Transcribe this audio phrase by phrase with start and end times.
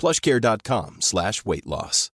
[0.00, 2.10] plushcare.com slash weightloss.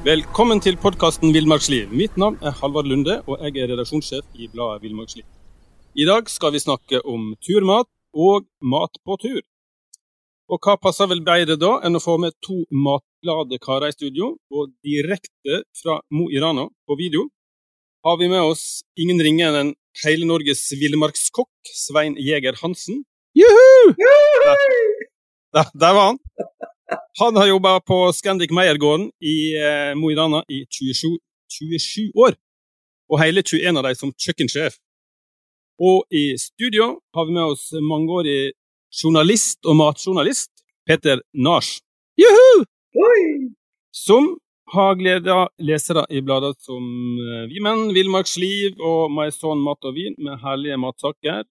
[0.00, 1.90] Velkommen til podkasten Villmarksliv.
[1.92, 5.26] Mitt navn er Halvard Lunde, og jeg er redaksjonssjef i bladet Villmarksliv.
[5.92, 9.42] I dag skal vi snakke om turmat og mat på tur.
[10.48, 14.32] Og hva passer vel bedre da enn å få med to matglade karer i studio,
[14.48, 17.28] og direkte fra Mo i Rana på video
[18.08, 21.52] har vi med oss ingen ringere enn hele Norges villmarkskokk,
[21.84, 23.04] Svein Jæger Hansen.
[23.34, 23.94] Juhu!
[23.96, 24.56] Der,
[25.54, 26.18] der, der var han.
[27.20, 31.18] Han har jobba på Scandic Meiergården i eh, Mo i Rana i 27,
[31.52, 32.34] 27 år,
[33.10, 34.78] og hele 21 av dem som kjøkkensjef.
[35.80, 38.52] Og i studio har vi med oss mangeårig
[38.90, 40.50] journalist og matjournalist
[40.86, 41.78] Peter Nars.
[42.18, 42.66] Juhu!
[43.94, 44.36] Som
[44.74, 46.84] har gleda lesere i blader som
[47.18, 51.44] eh, Vi menn, Villmarksliv og Maison mat og vin med herlige matsaker.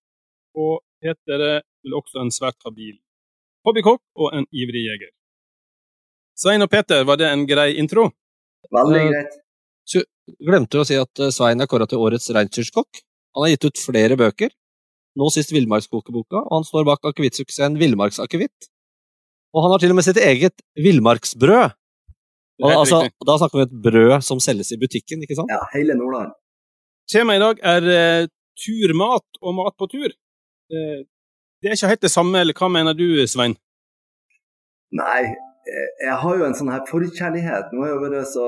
[0.60, 1.62] Og Peter er
[1.96, 2.98] også en svært habil
[3.68, 5.12] hobbykokk og en ivrig jeger.
[6.40, 8.10] Svein og Peter, var det en grei intro?
[8.72, 9.38] Veldig Eh, greit.
[9.90, 10.04] Så
[10.40, 13.02] glemte å si at eh, Svein er kåra til årets reinsdyrskokk.
[13.36, 14.52] Han har gitt ut flere bøker,
[15.20, 18.70] nå sist Villmarkskokeboka, og han står bak akevittsuksessen Villmarksakevitt.
[19.54, 21.76] Og han har til og med sitt eget villmarksbrød.
[22.60, 25.52] Er Altså, da snakker vi om et brød som selges i butikken, ikke sant?
[25.54, 26.34] Ja, hele Nordland.
[27.12, 30.12] Temaet i dag er uh, turmat og mat på tur.
[30.74, 31.00] Uh,
[31.60, 33.56] det er ikke helt det samme, eller hva mener du, Svein?
[34.96, 35.24] Nei,
[35.70, 37.74] eh, jeg har jo en sånn her forkjærlighet.
[37.74, 38.46] Nå har jeg vært så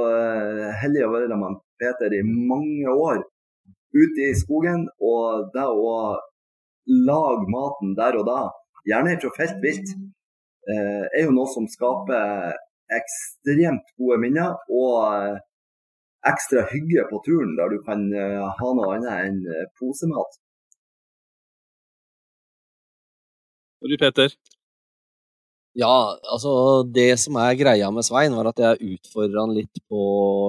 [0.81, 3.23] heldig å være sammen med Peter i mange år.
[3.91, 5.95] Ute i skogen, og det å
[6.87, 8.41] lage maten der og da,
[8.87, 9.93] gjerne fra felt vilt,
[10.69, 12.55] eh, er jo noe som skaper
[12.99, 14.55] ekstremt gode minner.
[14.69, 15.39] Og eh,
[16.31, 20.39] ekstra hygge på turen, der du kan eh, ha noe annet enn eh, posemat.
[23.81, 24.33] Og du, Peter?
[25.79, 26.51] Ja, altså
[26.93, 30.01] det som er greia med Svein, var at jeg utfordra han litt på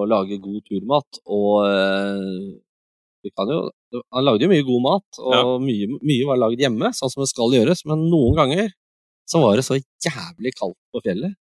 [0.03, 1.21] å lage god turmat.
[1.31, 1.63] Og
[3.23, 3.71] vi kan jo
[4.11, 5.43] Han lagde jo mye god mat, og Ja.
[5.63, 7.85] mye, mye var lagd hjemme, sånn som det skal gjøres.
[7.87, 8.73] Men noen ganger
[9.29, 11.37] så var det så jævlig kaldt på fjellet.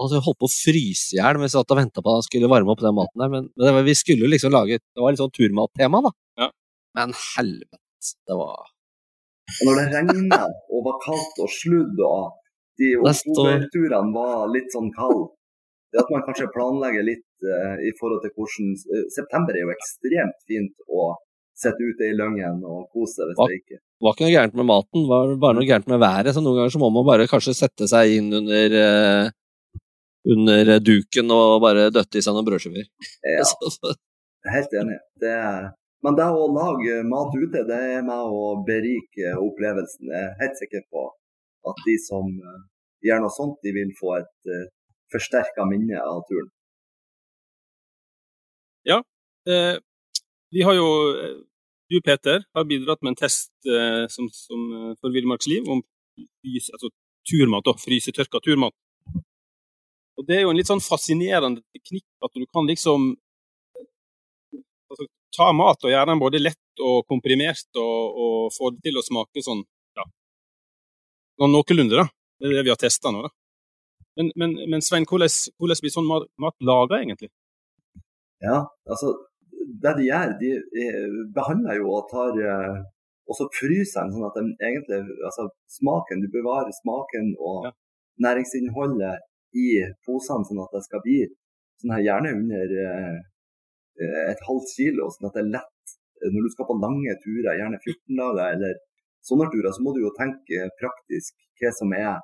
[0.00, 2.20] Og jeg holdt på å fryse i hjel mens jeg satt og venta på at
[2.20, 3.32] han skulle varme opp den maten der.
[3.32, 6.12] Men, men det var, vi skulle liksom lage Det var litt sånn turmattema, da.
[6.40, 6.48] Ja.
[6.98, 7.82] Men helvete,
[8.28, 8.70] det var
[9.58, 12.38] Og når det regna og var kaldt og sludd og
[12.80, 15.28] de oktoberturene var litt sånn kalde,
[15.92, 19.74] det at man kanskje planlegger litt uh, i forhold til hvordan uh, September er jo
[19.74, 21.10] ekstremt fint å
[21.52, 23.48] sitte ute i Løngen og kose seg hvis Hva?
[23.50, 26.34] det ikke var ikke noe gærent med maten, var bare noe gærent med været.
[26.34, 29.30] Så noen ganger så må man bare kanskje sette seg inn under, eh,
[30.28, 32.86] under duken og bare døtte i seg noen brødskiver.
[33.26, 33.94] Ja, Så- så-
[34.42, 34.98] jeg helt enig.
[35.22, 35.68] Det er,
[36.02, 40.08] men det å lage mat ute, det er med å berike opplevelsen.
[40.10, 41.04] Jeg er helt sikker på
[41.70, 42.60] at de som eh,
[43.06, 44.64] gjør noe sånt, de vil få et uh,
[45.14, 46.50] forsterka minne av turen.
[49.46, 49.76] Eh,
[50.54, 50.88] vi har jo
[51.18, 51.38] eh,
[51.90, 55.82] Du, Peter, har bidratt med en test eh, som, som, eh, for Villmarksliv om
[56.16, 56.88] frys, altså
[57.28, 58.72] turmat, da, frysetørka turmat.
[60.18, 63.12] Og Det er jo en litt sånn fascinerende teknikk at du kan liksom
[64.92, 65.06] altså,
[65.36, 69.04] ta mat og gjøre den både lett og komprimert og, og få det til å
[69.06, 69.62] smake sånn
[69.98, 70.04] ja,
[71.40, 72.02] sånn noenlunde.
[72.02, 72.06] da.
[72.38, 73.24] Det er det vi har testa nå.
[73.24, 73.32] da.
[74.20, 77.30] Men, men, men Svein, hvordan, hvordan blir sånn mat, mat laga egentlig?
[78.44, 78.58] Ja,
[78.90, 79.14] altså
[79.82, 82.82] det de gjør, de eh, behandler jo og tar eh,
[83.30, 84.98] og så fryser den sånn at den egentlig
[85.28, 87.70] altså smaken, Du bevarer smaken og Ja.
[88.26, 89.22] næringsinnholdet
[89.58, 89.68] i
[90.06, 91.18] posene, sånn at det skal bli
[91.82, 93.20] sånn her gjerne under eh,
[94.32, 97.78] et halvt kilo, sånn at det er lett når du skal på lange turer, gjerne
[97.82, 98.76] 14 dager eller
[99.26, 102.20] sånne turer så må du jo tenke praktisk hva som er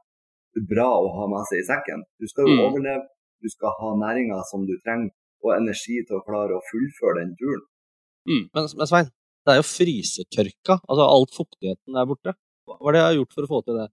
[0.70, 2.04] bra å ha med seg i sekken.
[2.19, 2.62] Du skal jo Mm.
[2.66, 3.04] overleve,
[3.42, 5.10] du skal ha næringa som du trenger,
[5.44, 7.62] og energi til å klare å fullføre den turen.
[8.54, 9.10] Men, men Svein,
[9.46, 10.78] det er jo frysetørka.
[10.88, 12.34] Altså alt fuktigheten er borte.
[12.66, 13.86] Hva er det jeg har gjort for å få til det?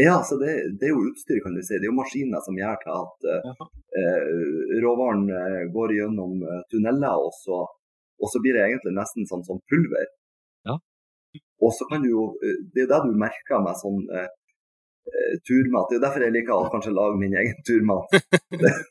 [0.00, 1.74] Ja, så det, det er jo utstyr, kan du si.
[1.76, 3.62] Det er jo maskiner som gjør til at eh,
[4.00, 4.26] eh,
[4.84, 7.58] råvaren eh, går gjennom eh, tunneler, og så,
[8.20, 10.06] og så blir det egentlig nesten sånn som pulver.
[10.68, 10.76] Ja.
[11.64, 12.22] Og så kan du jo
[12.74, 14.28] Det er det du merker med sånn eh,
[15.10, 15.90] eh, turmat.
[15.90, 18.16] Det er derfor jeg liker å kanskje lage min egen turmat.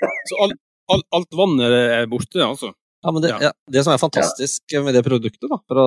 [0.30, 0.60] Så alt,
[0.92, 2.72] alt, alt vannet er borte, altså.
[3.00, 3.38] Ja, men det, Ja.
[3.48, 5.86] ja, det som er fantastisk med det produktet, da, for å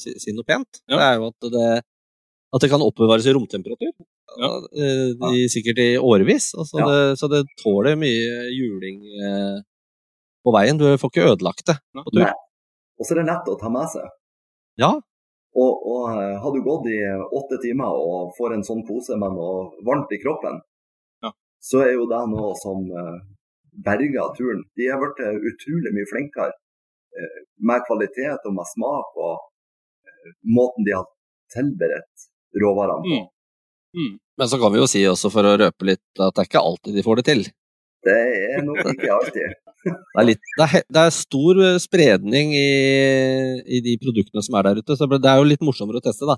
[0.00, 0.96] si, si noe pent, Ja.
[0.98, 1.68] det er jo at det,
[2.54, 3.92] at det kan oppbevares i romtemperatur.
[4.40, 4.50] Ja.
[4.74, 6.52] eh, I, sikkert i årevis.
[6.58, 6.86] Altså Ja.
[6.90, 9.58] det, så det tåler mye juling eh,
[10.44, 10.78] på veien.
[10.78, 12.26] Du får ikke ødelagt det på tur.
[12.98, 14.08] Og så er det lett å ta med seg.
[14.78, 14.92] Ja,
[15.58, 16.98] Og, og eh, har du gått i
[17.38, 20.60] åtte timer og får en sånn pose med noe varmt i kroppen,
[21.26, 21.32] Ja.
[21.58, 23.16] så er jo det noe som eh,
[23.86, 24.62] berger turen.
[24.78, 26.54] De har blitt utrolig mye flinkere
[27.58, 29.40] med kvalitet og med smak og
[30.06, 31.06] eh, måten de har
[31.54, 33.20] tilberedt råvarene på.
[33.20, 33.30] Mm.
[34.00, 34.12] Mm.
[34.40, 36.62] Men så kan vi jo si også, for å røpe litt, at det er ikke
[36.62, 37.42] alltid de får det til.
[38.06, 38.20] Det
[38.54, 39.58] er nok ikke alltid.
[39.84, 42.70] Det er, litt, det er, det er stor eh, spredning i,
[43.64, 46.28] i de produktene som er der ute, så det er jo litt morsommere å teste,
[46.28, 46.36] da.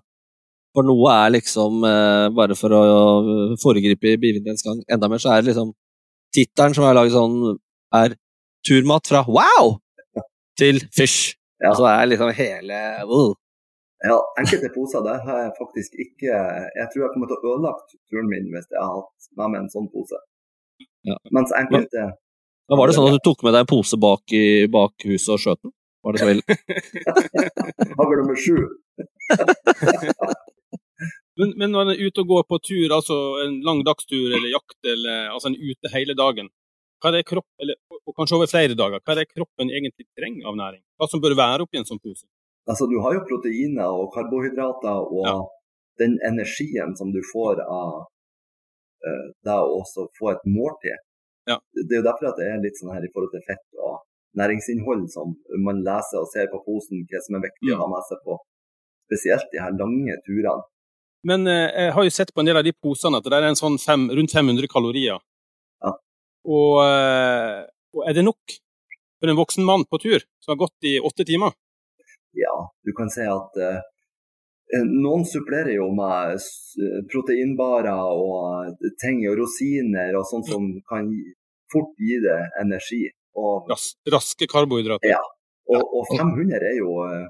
[0.73, 2.85] For noe er liksom, eh, bare for å
[3.61, 5.73] foregripe begivenhetens gang enda mer, så er det liksom
[6.33, 7.59] Tittelen som er laget sånn,
[7.93, 8.15] er
[8.65, 9.75] turmat fra wow
[10.61, 11.35] til fish.
[11.61, 11.75] Ja.
[11.75, 13.35] Altså det er liksom hele uh.
[14.03, 17.99] Ja, enkelte poser der har jeg faktisk ikke Jeg tror jeg kommer til å ødelegge
[18.11, 20.19] turen min hvis jeg har hatt med meg en sånn pose.
[21.07, 21.19] Ja.
[21.35, 24.67] Mens enkelte Men var det sånn at du tok med deg en pose bak, i,
[24.71, 25.75] bak huset og skjøt den?
[26.03, 26.57] Var det så ille?
[27.99, 28.57] Hagl nummer sju.
[31.41, 34.51] Men, men når en er ute og går på tur, altså en lang dagstur eller
[34.53, 36.51] jakt, eller altså en ute hele dagen,
[37.01, 40.07] hva er det kropp, eller, og kanskje over flere dager, hva er det kroppen egentlig
[40.13, 40.83] trenger av næring?
[41.01, 42.27] Hva som bør være oppi en sånn pose?
[42.71, 45.39] Altså, du har jo proteiner og karbohydrater og Ja.
[45.99, 48.07] den energien som du får av
[49.03, 50.99] uh, det å også få et måltid.
[51.51, 51.59] Ja.
[51.75, 54.05] Det er jo derfor at det er litt sånn her i forhold til fett og
[54.39, 55.35] næringsinnhold som
[55.67, 58.39] man leser og ser på posen, hva som er viktig å ha med seg på
[59.11, 60.63] spesielt de her lange turene.
[61.29, 63.49] Men eh, jeg har jo sett på en del av de posene at det er
[63.51, 65.21] en sånn fem, rundt 500 kalorier.
[65.85, 65.93] Ja.
[66.47, 67.59] Og, eh,
[67.95, 68.57] og er det nok
[69.23, 71.55] for en voksen mann på tur som har gått i åtte timer?
[72.39, 72.55] Ja,
[72.87, 73.81] du kan si at eh,
[74.89, 76.77] noen supplerer jo med s-
[77.13, 81.11] proteinbarer og ting og rosiner og sånt som kan
[81.73, 83.03] fort gi det energi.
[83.37, 85.09] Og, Ras, raske karbohydrater.
[85.13, 85.21] Ja.
[85.73, 87.27] og, og 500 er jo eh,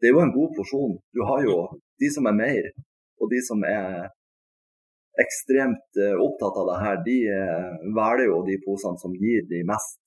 [0.00, 0.96] Det er jo en god porsjon.
[1.12, 1.56] Du har jo
[2.00, 2.70] de som er mer,
[3.20, 4.08] og de som er
[5.20, 9.60] ekstremt eh, opptatt av det her, de eh, velger jo de posene som gir de
[9.68, 9.98] mest.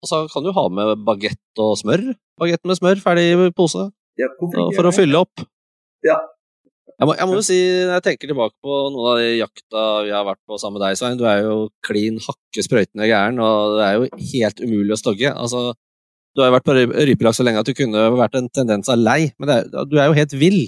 [0.00, 2.02] Og så kan du ha med bagett og smør.
[2.40, 3.90] Bagett med smør, ferdig i pose.
[4.20, 5.42] Ja, For å fylle opp.
[6.04, 6.16] Ja.
[7.00, 7.56] Jeg må, jeg må jo si,
[7.88, 10.82] når jeg tenker tilbake på noen av de jakta vi har vært på sammen med
[10.84, 11.54] deg, Svein, du er jo
[11.86, 15.30] klin hakke sprøytende gæren, og det er jo helt umulig å stogge.
[15.32, 15.62] Altså,
[16.36, 19.00] du har jo vært på ry- så lenge at du kunne vært en tendens av
[19.00, 20.60] lei, men er, du er jo helt vill.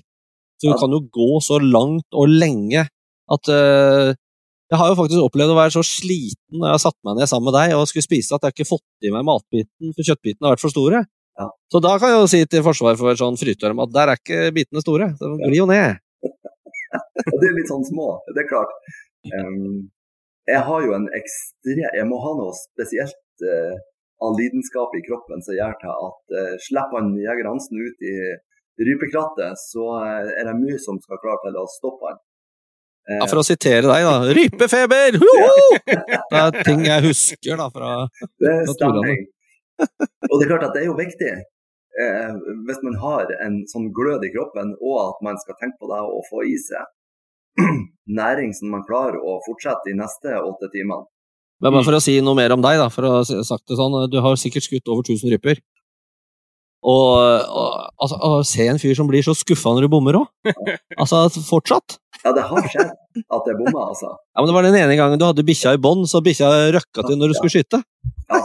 [0.56, 2.86] Så du kan jo gå så langt og lenge
[3.32, 4.14] at øh,
[4.72, 7.28] Jeg har jo faktisk opplevd å være så sliten når jeg har satt meg ned
[7.28, 10.48] sammen med deg og skulle spise at jeg ikke fått i meg matbiten, for kjøttbitene
[10.48, 11.02] har vært for store.
[11.40, 11.48] Ja.
[11.72, 14.46] Så da kan jeg jo si til forsvar for sånn frytørm at der er ikke
[14.56, 15.10] bitene store.
[15.20, 16.00] De glir jo ned.
[16.96, 18.72] Og det er litt sånn små, det er klart.
[19.28, 19.92] Um,
[20.48, 21.76] jeg har jo en ekstre...
[21.76, 23.76] Jeg må ha noe spesielt uh,
[24.24, 28.16] av lidenskap i kroppen som gjør til at uh, slipper han Jeger Hansen ut i
[28.88, 32.22] rypekrattet, så uh, er det mye som skal klare til å stoppe han.
[33.10, 34.34] Eh, Ja, for å sitere deg, da.
[34.38, 35.16] Rypefeber!
[35.18, 37.94] Det er ting jeg husker da fra
[38.38, 39.24] Det Fra stemmer.
[40.30, 41.32] Og det er klart at det er jo viktig.
[42.02, 42.36] Eh,
[42.68, 45.98] hvis man har en sånn glød i kroppen, og at man skal tenke på det
[46.06, 46.86] og få i seg
[48.20, 51.04] næring som man klarer å fortsette de neste åtte timene.
[51.62, 53.76] Men bare for å si noe mer om deg, da, for å ha sagt det
[53.78, 53.94] sånn.
[54.10, 55.60] Du har sikkert skutt over 1000 ryper.
[56.82, 57.10] Og,
[57.46, 60.26] og altså, å se en fyr som blir så skuffa når du bommer òg.
[61.02, 61.98] Altså, fortsatt.
[62.24, 62.90] Ja, det har skjedd
[63.22, 64.10] at jeg bomma, altså.
[64.14, 67.04] Ja, men Det var den ene gangen du hadde bikkja i bånd, så bikkja røkka
[67.06, 67.80] til når du skulle skyte.
[68.30, 68.40] Ja,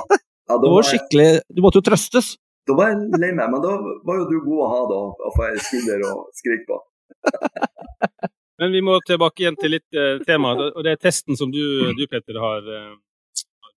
[0.49, 2.35] ja Det var skikkelig Du måtte jo trøstes.
[2.67, 3.73] da var jeg lei meg, men da
[4.05, 6.79] var jo du god å ha da, å få ei skulder å skrike på.
[8.57, 11.61] Men vi må tilbake igjen til litt eh, tema, og det er testen som du,
[11.93, 12.95] du Petter, har, eh,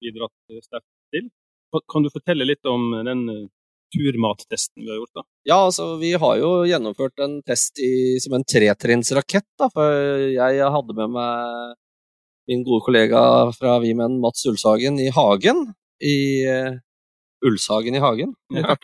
[0.00, 0.32] bidratt
[0.64, 1.26] sterkt til.
[1.70, 3.42] Kan- Kan du fortelle litt om den eh,
[3.90, 5.24] turmattesten vi har gjort, da?
[5.48, 9.70] Ja, altså, vi har jo gjennomført en test i, som en tretrinnsrakett, da.
[9.74, 11.74] For jeg hadde med meg
[12.50, 13.20] min gode kollega
[13.54, 15.68] fra Vimen, Mats Ulshagen, i Hagen.
[16.02, 16.16] I
[16.48, 16.72] uh,
[17.46, 18.34] Ulshagen i Hagen.
[18.54, 18.74] Ja.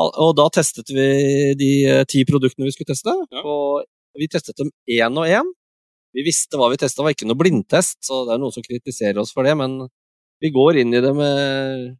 [0.00, 1.06] Og da testet vi
[1.58, 3.14] de uh, ti produktene vi skulle teste.
[3.32, 3.42] Ja.
[3.42, 3.86] Og
[4.18, 5.48] vi testet dem én og én.
[6.14, 9.20] Vi visste hva vi testa, var ikke noe blindtest, så det er noen som kritiserer
[9.22, 9.76] oss for det, men
[10.42, 11.92] vi går inn i det med,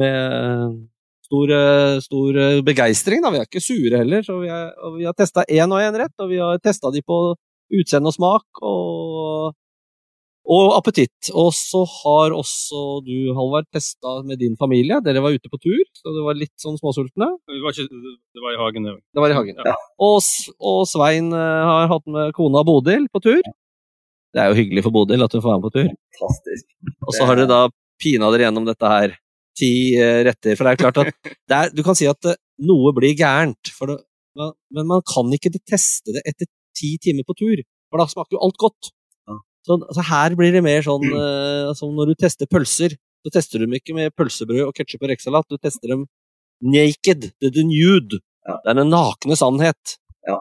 [0.00, 0.78] med
[1.28, 3.22] stor, eh, stor eh, begeistring.
[3.22, 5.96] Vi er ikke sure heller, så vi, er, og vi har testa én og én
[6.00, 7.36] rett, og vi har testa de på
[7.78, 9.52] utseende og smak og,
[10.48, 11.30] og appetitt.
[11.36, 15.02] Og så har også du, Halvard, testa med din familie.
[15.04, 17.30] Dere var ute på tur, så det var litt sånn småsultne.
[17.44, 18.96] Det var, ikke, det var i hagen, det.
[19.12, 19.62] Det var i hagen.
[19.68, 19.76] Ja.
[20.08, 20.32] Og,
[20.72, 23.42] og Svein eh, har hatt med kona Bodil på tur.
[24.32, 25.94] Det er jo hyggelig for Bodil at hun får være med på tur.
[26.18, 26.68] Fantastisk.
[27.04, 27.62] Og så har dere da
[28.00, 29.16] pina dere gjennom dette her.
[29.58, 30.54] Ti eh, retter.
[30.58, 32.36] For det er klart at det er, du kan si at eh,
[32.68, 33.98] noe blir gærent, for det,
[34.38, 36.46] men- man kan ikke teste det etter
[36.78, 38.92] ti timer på tur, for da smaker jo alt godt.
[39.66, 42.94] Så, altså her blir det mer sånn eh, som når du tester pølser.
[43.26, 46.06] Så tester du dem ikke med pølsebrød og ketsjup og rekesalat, du tester dem
[46.62, 47.26] naked.
[47.40, 48.20] Det er the nude.
[48.46, 48.54] Ja.
[48.64, 49.96] Det er den nakne sannhet.
[50.26, 50.38] Ja.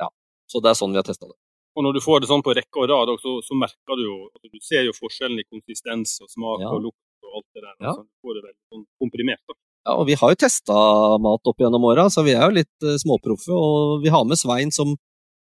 [0.00, 0.08] ja.
[0.48, 1.36] Så det er sånn vi har testa det.
[1.76, 4.16] Og når du får det sånn på rekke og rad, så, så merker du jo
[4.32, 6.70] at du ser jo forskjellen i konsistens og smak Ja.
[6.72, 7.74] og lukt og alt det der.
[7.74, 7.92] Ja.
[7.92, 9.42] Altså, får det veldig sånn komprimert.
[9.48, 9.58] Da.
[9.88, 10.80] Ja, og vi har jo testa
[11.24, 13.52] mat opp gjennom åra, så vi er jo litt uh, småproffe.
[13.56, 14.96] Og vi har med Svein som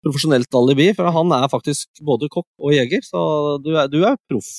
[0.05, 3.21] profesjonelt alibi, for han er faktisk både kokk og jeger, så
[3.63, 4.51] du er, du er proff.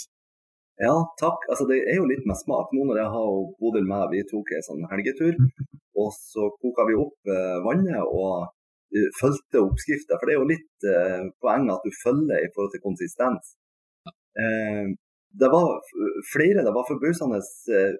[0.78, 1.42] Ja, takk.
[1.50, 2.70] Altså, det er jo litt med smak.
[2.74, 5.34] Nå når jeg har Bodil med, vi tok en sånn helgetur,
[6.00, 8.46] og så koka vi opp eh, vannet og
[8.94, 10.18] eh, fulgte oppskrifta.
[10.18, 13.56] For det er jo litt eh, poeng at du følger i forhold til konsistens.
[14.38, 14.94] Eh,
[15.30, 15.80] det var
[16.32, 17.96] flere, det var forbausende eh,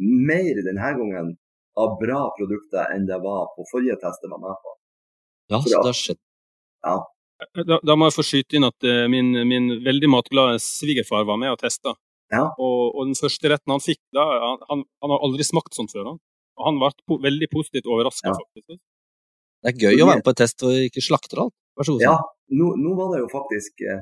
[0.00, 1.32] mer denne gangen
[1.78, 4.76] av bra produkter enn det var på forrige test jeg var med på.
[5.52, 6.20] Ja, så det har skjedd.
[7.66, 11.40] Da, da må jeg få skyte inn at eh, min, min veldig matglade svigerfar var
[11.40, 11.96] med og testa.
[12.32, 12.46] Ja.
[12.56, 14.24] Og, og den første retten han fikk, da,
[14.68, 16.12] han, han, har aldri smakt sånn før.
[16.12, 16.20] Han.
[16.60, 18.38] Og han ble po veldig positivt overraska, Ja.
[18.38, 18.80] faktisk.
[19.62, 21.54] Det er gøy å være med på en test og ikke slakter alt.
[21.78, 22.02] Vær så god.
[22.04, 22.16] Ja,
[22.58, 24.00] nå, nå var det jo faktisk eh,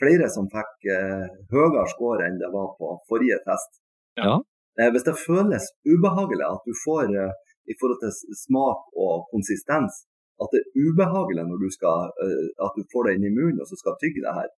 [0.00, 3.80] flere som fikk eh, høyere score enn det var på forrige test.
[4.20, 4.38] Ja.
[4.80, 7.32] Eh, hvis det føles ubehagelig at du får eh,
[7.70, 8.12] i forhold til
[8.44, 10.04] smak og konsistens,
[10.40, 13.60] at det er ubehagelig når du skal, eh, at du får det inn i munnen
[13.62, 14.50] og så skal tygge det her,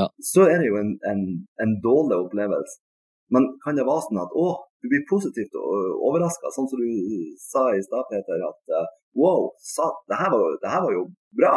[0.00, 0.06] Ja.
[0.24, 1.22] så er det jo en, en,
[1.60, 2.78] en dårlig opplevelse.
[3.32, 4.46] Men kan det være sånn at å,
[4.80, 6.88] du blir positivt overraska, sånn som du
[7.40, 8.86] sa i stad, Peter, at eh,
[9.20, 11.04] wow, sa, det, her var, det her var jo
[11.40, 11.54] bra.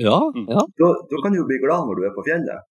[0.00, 0.46] Ja, Mm.
[0.48, 0.60] ja.
[0.80, 2.68] Da, da kan du jo bli glad når du er på fjellet.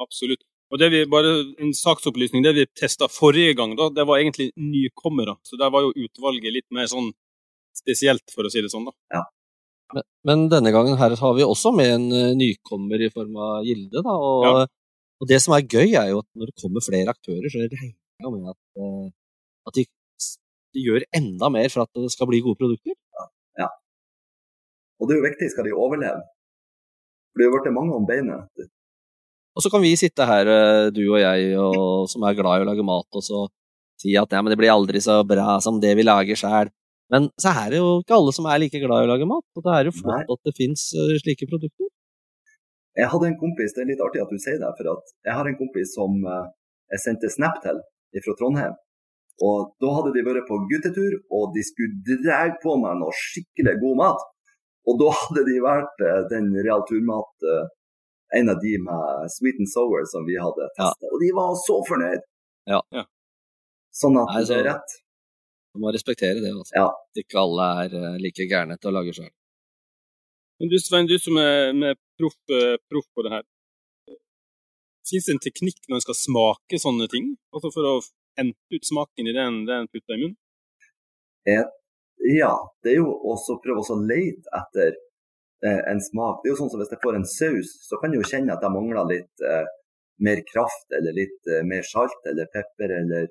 [0.00, 0.42] Absolutt.
[0.72, 1.32] Og det vi, bare
[1.62, 2.42] En saksopplysning.
[2.42, 5.36] Det vi testa forrige gang, da, det var egentlig nykommere.
[5.46, 7.12] Så der var jo utvalget litt mer sånn
[7.74, 8.86] spesielt, for å si det sånn.
[8.88, 9.22] da.
[9.94, 13.66] Men, men denne gangen her har vi også med en eh, nykommer i form av
[13.66, 14.02] Gilde.
[14.02, 14.66] Da, og, Ja.
[15.20, 17.94] og det som er gøy, er jo at når det kommer flere aktører, så regner
[17.94, 19.08] jeg med at, eh,
[19.68, 19.84] at de,
[20.74, 22.96] de gjør enda mer for at det skal bli gode produkter.
[23.60, 23.68] Ja.
[24.98, 26.22] Og det er jo viktig, skal de overleve.
[27.34, 28.66] For det har blitt mange om beinet.
[29.54, 32.64] Og så kan vi sitte her, eh, du og jeg, og, som er glad i
[32.64, 33.44] å lage mat, og så
[34.02, 36.72] si at ja, men det blir aldri så bra som det vi lager sjøl.
[37.12, 39.46] Men så er det jo ikke alle som er like glad i å lage mat,
[39.54, 40.88] og det er jo flott at det fins
[41.22, 41.90] slike produkter.
[42.94, 45.34] Jeg hadde en kompis, det er litt artig at du sier det, for at jeg
[45.34, 46.44] har en kompis som eh,
[46.94, 47.80] jeg sendte snap til
[48.22, 48.76] fra Trondheim.
[49.42, 53.74] Og da hadde de vært på guttetur, og de skulle dra på meg noe skikkelig
[53.82, 54.22] god mat.
[54.86, 57.66] Og da hadde de vært eh, den Real Turmat, eh,
[58.38, 61.08] en av de med sweet and sour som vi hadde testet.
[61.12, 62.22] Og de var så fornøyd!
[62.70, 62.80] Ja.
[62.94, 63.04] Ja.
[63.94, 64.94] Sånn at Nei, så- det er rett.
[65.74, 66.52] Du må respektere det.
[66.54, 66.74] Altså.
[66.76, 66.88] Ja.
[67.18, 69.30] Ikke alle er eh, like gærne til å lage sjøl.
[70.60, 73.44] Men du Svein, du som er med proff, eh, proff på det her.
[75.04, 77.34] Fins det en teknikk når en skal smake sånne ting?
[77.52, 77.94] Altså for å
[78.38, 80.36] hente ut smaken i den en putter i munnen?
[81.44, 85.02] Ja, det er jo også å prøve å lete etter eh,
[85.62, 86.42] en smak.
[86.42, 88.54] Det er jo sånn som Hvis jeg får en saus, så kan jeg jo kjenne
[88.56, 89.68] at jeg mangler litt eh,
[90.24, 93.30] mer kraft, eller litt eh, mer salt eller pepper, eller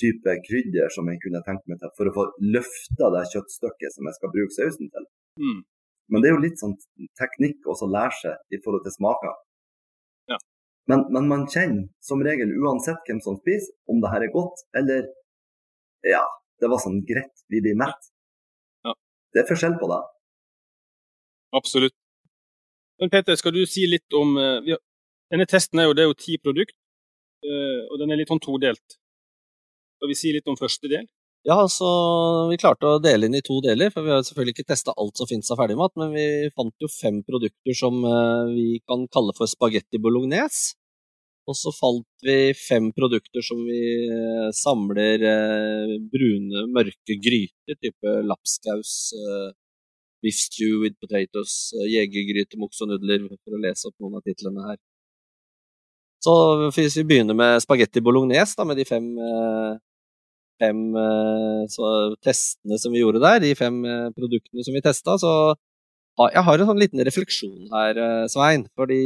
[0.00, 4.08] type krydder som jeg kunne tenkt meg til, for å få løfta det kjøttstykket som
[4.08, 5.06] jeg skal bruke sausen til.
[5.42, 5.60] Mm.
[6.10, 6.76] Men det er jo litt sånn
[7.20, 9.34] teknikk også å lære seg i forhold til smaker.
[10.32, 10.38] Ja.
[10.90, 14.64] Men, men man kjenner som regel, uansett hvem som spiser, om det her er godt,
[14.80, 15.04] eller
[16.06, 16.24] ja,
[16.60, 18.10] det var sånn greit, vi blir mett.
[18.86, 18.96] Ja.
[19.34, 20.00] Det er forskjell på det.
[21.56, 21.96] Absolutt.
[23.00, 24.82] Men Peter, skal du si litt om eh, vi har,
[25.30, 26.74] Denne testen er jo, det er jo ti produkt,
[27.46, 28.96] eh, og den er litt sånn todelt.
[29.96, 31.04] Skal vi si litt om første del?
[31.46, 31.86] Ja, så
[32.50, 35.20] vi klarte å dele inn i to deler, for vi har selvfølgelig ikke testa alt
[35.20, 39.36] som finnes av ferdigmat, men vi fant jo fem produkter som eh, vi kan kalle
[39.38, 40.74] for spagetti bolognese.
[41.48, 43.80] Og så fant vi fem produkter som vi
[44.54, 45.24] samler
[46.12, 48.92] brune, mørke gryter, type lapskaus,
[50.22, 54.24] beef stew with potatoes, eh, jegergryte, moks og nudler, for å lese opp noen av
[54.26, 54.80] titlene her.
[56.20, 56.34] Så
[56.76, 59.78] hvis vi begynner med spagetti bolognese, da, med de fem, eh,
[60.60, 63.80] fem eh, så, testene som vi gjorde der, de fem
[64.16, 65.32] produktene som vi testa, så
[66.20, 67.96] jeg har en sånn liten refleksjon her,
[68.28, 68.66] Svein.
[68.76, 68.98] Fordi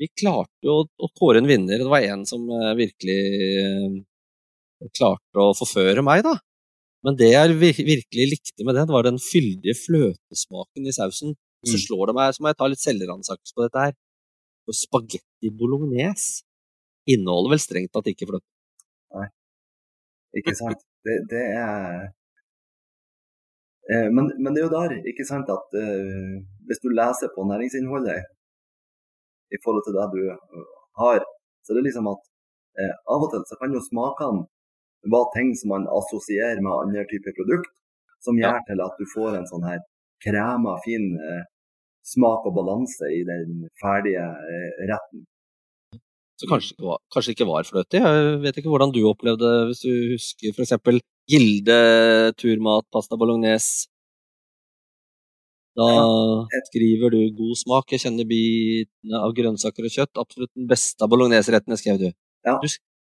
[0.00, 1.82] vi klarte jo å, kåre en vinner.
[1.82, 2.46] Det var en som
[2.78, 4.00] virkelig
[4.96, 6.38] klarte å forføre meg, da.
[7.02, 11.34] Men det jeg virkelig likte med den, var den fyldige fløtesmaken i sausen.
[11.66, 11.82] Så Mm.
[11.86, 13.92] slår det meg, så må jeg ta litt selvransakelse på dette her.
[14.66, 16.42] For spagetti bolognese
[17.12, 18.46] inneholder vel strengt tatt ikke fløte.
[19.14, 19.28] Nei,
[20.38, 20.80] Ikke sant?
[21.04, 22.06] Det, det er
[23.90, 26.34] eh, men, men det er jo der, ikke sant, at uh,
[26.66, 28.22] hvis du leser på næringsinnholdet
[29.54, 30.66] i forhold til det du eh,
[31.02, 31.20] har,
[31.62, 32.22] så det er liksom at
[32.78, 34.46] uh, av og til så kan jo smakene
[35.10, 37.72] være ting som man assosierer med andre typer produkt,
[38.22, 39.80] som gjør til at du får en sånn her
[40.22, 41.44] krema, fin eh,
[42.06, 45.24] smak og balanse i den ferdige eh, retten.
[46.38, 46.74] Så kanskje,
[47.14, 48.00] kanskje ikke var fløte.
[48.02, 51.76] Jeg vet ikke hvordan du opplevde hvis du husker eksempel Gilde
[52.34, 53.86] turmat, pasta bolognese.
[55.78, 55.86] Da
[56.68, 60.18] skriver du 'god smak', jeg kjenner bitene av grønnsaker og kjøtt.
[60.20, 62.08] Absolutt den beste av bologneserettene, skrev du.
[62.44, 62.58] Ja.
[62.60, 62.68] du.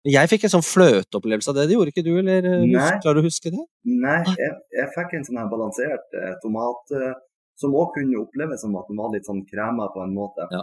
[0.04, 2.88] Jeg fikk en sånn fløteopplevelse av det, det gjorde ikke du, eller eh, Nei.
[3.00, 3.62] klarer du å huske det?
[3.88, 7.14] Nei, jeg, jeg fikk en sånn her balansert eh, tomat eh,
[7.60, 10.44] som òg kunne oppleves som at den var litt sånn krema på en måte.
[10.52, 10.60] Ja.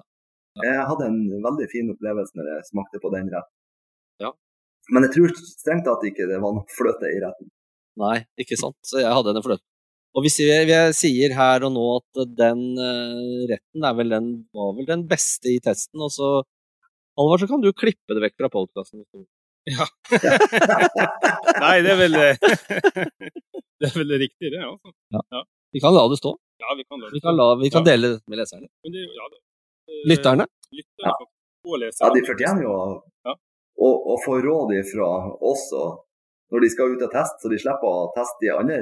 [0.61, 3.55] Jeg hadde en veldig fin opplevelse når jeg smakte på den retten.
[4.21, 4.31] Ja.
[4.91, 7.49] Men jeg tror strengt tatt ikke det var noe fløte i retten.
[8.01, 8.77] Nei, ikke sant.
[8.85, 9.65] Så jeg hadde en fløte.
[10.11, 14.73] Og hvis jeg, jeg sier her og nå at den eh, retten vel den, var
[14.75, 16.41] vel den beste i testen, og så
[17.19, 19.03] Halvard, så kan du klippe det vekk fra podkasten.
[21.61, 22.15] Nei, det er vel
[23.81, 24.59] Det er vel riktig, det.
[24.61, 24.89] altså.
[25.73, 26.31] Vi kan la det stå.
[26.61, 27.01] Ja, vi kan.
[27.13, 27.91] Vi kan, la, vi kan Ja.
[27.91, 28.67] dele det med leserne.
[28.83, 29.39] Men det, ja, det,
[29.89, 30.45] eh, Lytterne.
[30.71, 31.13] Lytterne Ja.
[32.01, 32.73] Ja, de fortjener jo
[33.77, 35.09] å, få råd fra
[35.51, 35.65] oss
[36.51, 38.77] når de skal ut og teste, så de slipper å teste de andre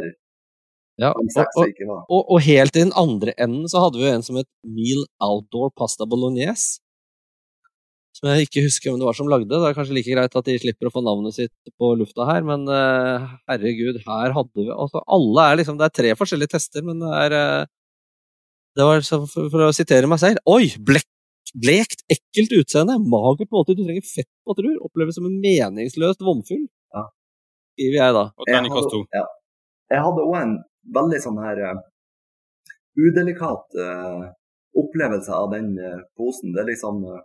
[0.99, 1.27] Ja, og,
[1.59, 1.65] og,
[2.09, 5.03] og, og helt i den andre enden så hadde vi jo en som het Meal
[5.23, 6.79] Outdoor Pasta Bolognese.
[8.19, 9.47] Som jeg ikke husker hvem det var som lagde.
[9.47, 12.41] Det er kanskje like greit at de slipper å få navnet sitt på lufta her,
[12.43, 16.83] men uh, herregud, her hadde vi altså Alle er liksom Det er tre forskjellige tester,
[16.83, 17.69] men det er uh,
[18.75, 20.67] Det var så, for, for å sitere meg selv Oi!
[20.83, 21.07] Blek,
[21.55, 22.99] blekt, ekkelt utseende.
[22.99, 23.79] Magert måltid.
[23.79, 24.75] Du trenger fett på trur.
[24.85, 26.67] Oppleves som en meningsløst vomfyll.
[26.93, 27.07] Ja.
[27.71, 28.25] Skriver jeg da.
[28.35, 29.23] Og ja.
[29.95, 30.53] jeg hadde òg en
[30.99, 31.81] veldig sånn her uh,
[32.99, 33.79] udelikat
[34.77, 35.73] opplevelse av den
[36.19, 36.51] posen.
[36.53, 37.23] Det er liksom uh,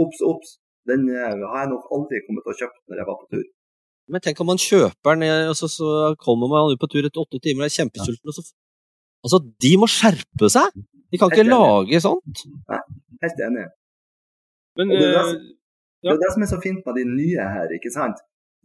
[0.00, 0.56] Obs, obs.
[0.88, 3.44] Den eh, har jeg nok aldri kommet til å kjøpe når jeg var på tur.
[4.12, 5.88] Men tenk om man kjøper den, eh, og så, så
[6.20, 8.44] kommer man ut på tur etter åtte timer og er kjempesulten, og så
[9.24, 10.74] Altså, de må skjerpe seg!
[11.08, 11.54] De kan ikke enig.
[11.56, 12.42] lage sånt.
[12.68, 12.80] Nei,
[13.22, 13.62] Helt enig.
[14.76, 15.46] Men det er det eh, som-
[16.04, 17.72] Det er det som er så fint med de nye her.
[17.72, 18.18] ikke sant?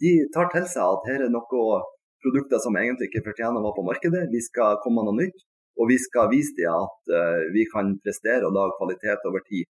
[0.04, 1.80] De tar til seg at her er noe
[2.20, 4.24] produkter som egentlig ikke fortjener å være på markedet.
[4.36, 5.40] Vi skal komme med noe nytt,
[5.80, 9.64] og vi skal vise dem at uh, vi kan prestere og lage kvalitet over tid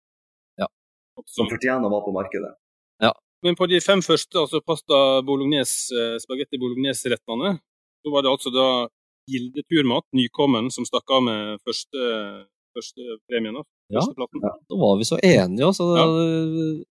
[1.26, 2.54] som fortjener å være på markedet.
[3.46, 7.60] Men på de fem første, altså pasta bolognese, eh, spagetti bolognese-rettene,
[8.02, 8.68] så var det altså da
[9.30, 12.00] Gilde Turmat, nykommen, som stakk av med første,
[12.74, 13.54] første premien.
[13.60, 13.64] da.
[13.94, 14.02] Ja.
[14.02, 14.42] Førsteplassen.
[14.42, 16.06] Da var vi så enige, så Ja.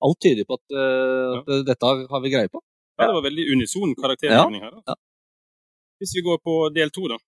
[0.07, 1.63] alt tyder på at, at ja.
[1.67, 2.61] dette har vi greie på.
[2.99, 4.73] Ja, det var veldig unison karaktergivning her.
[4.87, 4.95] Ja.
[5.99, 7.19] Hvis vi går på del to, da.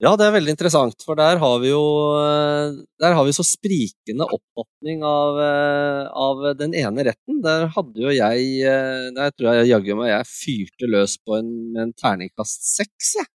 [0.00, 1.80] Ja, det er veldig interessant, for der har vi jo
[2.16, 7.42] eh, Der har vi så sprikende oppfatning av, eh, av den ene retten.
[7.44, 11.50] Der hadde jo jeg eh, Der tror jeg jaggu meg jeg fyrte løs på en,
[11.84, 13.28] en terningkast seks, jeg.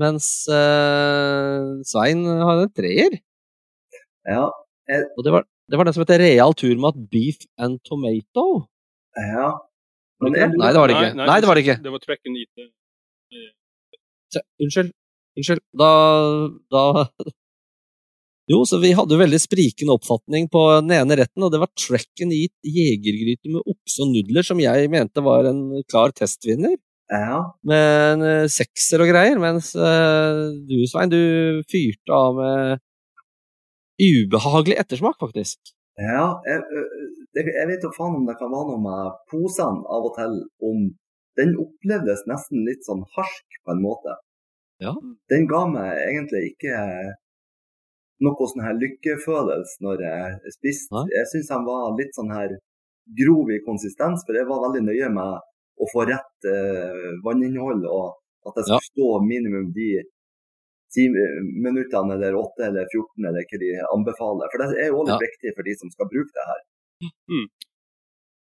[0.00, 1.60] Mens eh,
[1.92, 3.20] Svein har en treer.
[4.24, 8.64] Ja, Og det var, det var den som het Real Turmat Beef and Tomato.
[9.20, 9.52] ja.
[10.24, 10.44] Men det?
[10.56, 11.14] Nei, det var det ikke.
[11.20, 11.80] Nei, det var det ikke.
[11.84, 12.68] Det var track and eat.
[14.62, 14.94] Unnskyld.
[15.38, 15.64] Unnskyld.
[15.76, 15.90] Da,
[16.72, 16.84] da
[18.52, 21.70] Jo, så vi hadde jo veldig sprikende oppfatning på den ene retten, og det var
[21.80, 26.74] track and eat jegergryte med okse og nudler, som jeg mente var en klar testvinner,
[27.08, 27.38] ja.
[27.64, 32.84] med en eh, sekser og greier, mens eh, du, Svein, du fyrte av med
[34.04, 35.72] ubehagelig ettersmak, faktisk.
[35.96, 36.84] Ja, jeg,
[37.38, 40.36] jeg vet jo faen om det kan være noe med posene av og til,
[40.68, 40.84] om
[41.40, 44.20] den opplevdes nesten litt sånn harsk på en måte.
[44.84, 44.94] Ja.
[45.32, 46.78] Den ga meg egentlig ikke
[48.24, 50.94] noe sånn her lykkefølelse når jeg spiste.
[50.94, 51.06] Nei.
[51.16, 52.54] Jeg syns den var litt sånn her
[53.20, 55.40] grov i konsistens, for jeg var veldig nøye med
[55.74, 59.88] å få rett eh, vanninnhold, og at jeg skulle stå minimum de
[60.94, 64.50] ti minuttene eller 8 eller 14 eller hva de anbefaler.
[64.52, 65.22] For det er jo også ja.
[65.24, 66.60] viktig for de som skal bruke det her.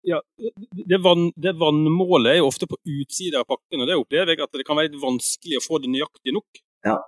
[0.06, 4.36] Ja, det, vann, det vannmålet er jo ofte på utsida av pakken, og det opplever
[4.36, 6.60] jeg at det kan være litt vanskelig å få det nøyaktig nok.
[6.86, 7.00] Ja.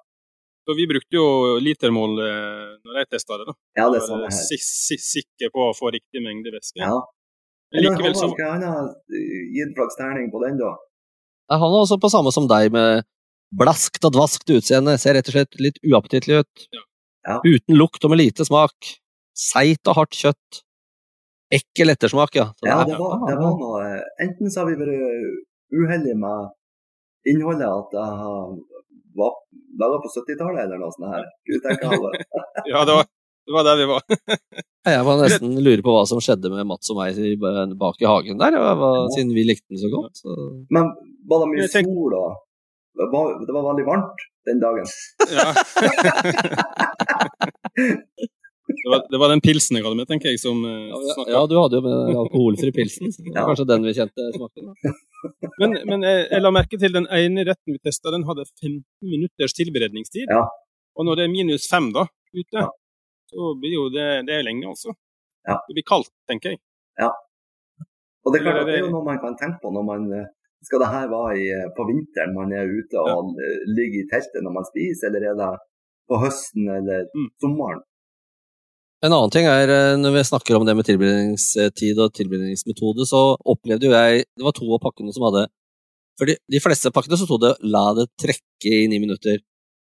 [0.67, 1.25] Så Vi brukte jo
[1.63, 3.45] litermål eh, når jeg testa det.
[3.47, 3.53] da.
[3.79, 4.33] Ja, det er sånn her.
[4.35, 6.81] si- si- sikker på å få riktig mengde væske.
[6.81, 6.97] Ja.
[7.71, 10.73] Men likevel så Skal han ha eh, gitt flaks terning på den, da?
[11.53, 13.05] Han er også på samme som deg, med
[13.55, 14.97] blaskt og dvaskt utseende.
[14.99, 16.67] Ser rett og slett litt uappetittlig ut.
[16.75, 16.83] Ja.
[17.27, 17.37] Ja.
[17.45, 18.75] Uten lukt og med lite smak.
[19.37, 20.63] Seigt og hardt kjøtt.
[21.53, 22.45] Ekkel ettersmak, ja.
[22.59, 24.95] Så Ja, det var, det var noe eh, Enten så har vi vært
[25.71, 26.49] uheldige med
[27.27, 28.11] innholdet, at jeg
[29.17, 29.31] var
[29.81, 31.23] laga på 70-tallet eller noe sånt her.
[31.47, 31.61] Gud.
[32.71, 33.05] Ja, det var,
[33.47, 34.01] det var der vi var.
[34.87, 37.35] Jeg var nesten lurer på hva som skjedde med Mats og meg i-
[37.75, 40.15] bak i hagen der, var, siden vi likte den så godt.
[40.21, 40.31] Så.
[40.71, 40.87] Men
[41.27, 42.21] var det mye tenk- sol da?
[43.01, 44.87] det var, det var veldig varmt den dagen?
[45.35, 45.47] Ja.
[48.83, 51.41] Det var, det var den pilsen jeg hadde med, tenker jeg, som eh, Ja, ja,
[51.49, 53.09] du hadde jo med alkoholfri pilsen.
[53.15, 54.69] Det var kanskje den vi kjente smaken.
[54.69, 54.93] da.
[55.61, 58.83] Men, men jeg, jeg la merke til den ene retten vi testa, den hadde 15
[59.13, 60.29] minutters tilberedningstid.
[60.29, 60.43] Ja.
[60.97, 62.67] Og når det er minus fem da, ute, Ja.
[63.33, 64.93] så blir jo det, det er lenge, altså.
[65.47, 65.57] Ja.
[65.67, 66.61] Det blir kaldt, tenker jeg.
[67.01, 67.09] Ja.
[68.25, 70.25] Og det, klart, det er jo noe man kan tenke på når man eh,
[70.67, 73.29] skal det her være i, eh, på vinteren, man er ute og
[73.77, 75.51] ligger i teltet når man spiser, eller er det
[76.09, 77.29] på høsten eller Mm.
[77.43, 77.81] sommeren?
[79.05, 83.19] En annen ting er, eh, når vi snakker om det med tilberedningstid og tilberedningsmetode, så
[83.45, 85.43] opplevde jo jeg Det var to av pakkene som hadde
[86.17, 89.37] For de, de fleste pakkene så sto det 'la det trekke i ni minutter'.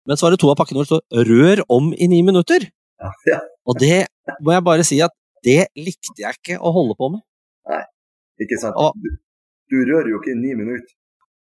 [0.06, 2.66] Men så var det to av pakkene hvor det stod 'rør om i ni minutter'.
[2.98, 3.38] Ja, ja.
[3.68, 4.06] Og det
[4.42, 7.20] må jeg bare si at det likte jeg ikke å holde på med.
[7.70, 7.84] Nei,
[8.42, 8.74] Ikke sant?
[8.76, 9.10] Og, Du,
[9.70, 10.90] du rører jo ikke i ni minutter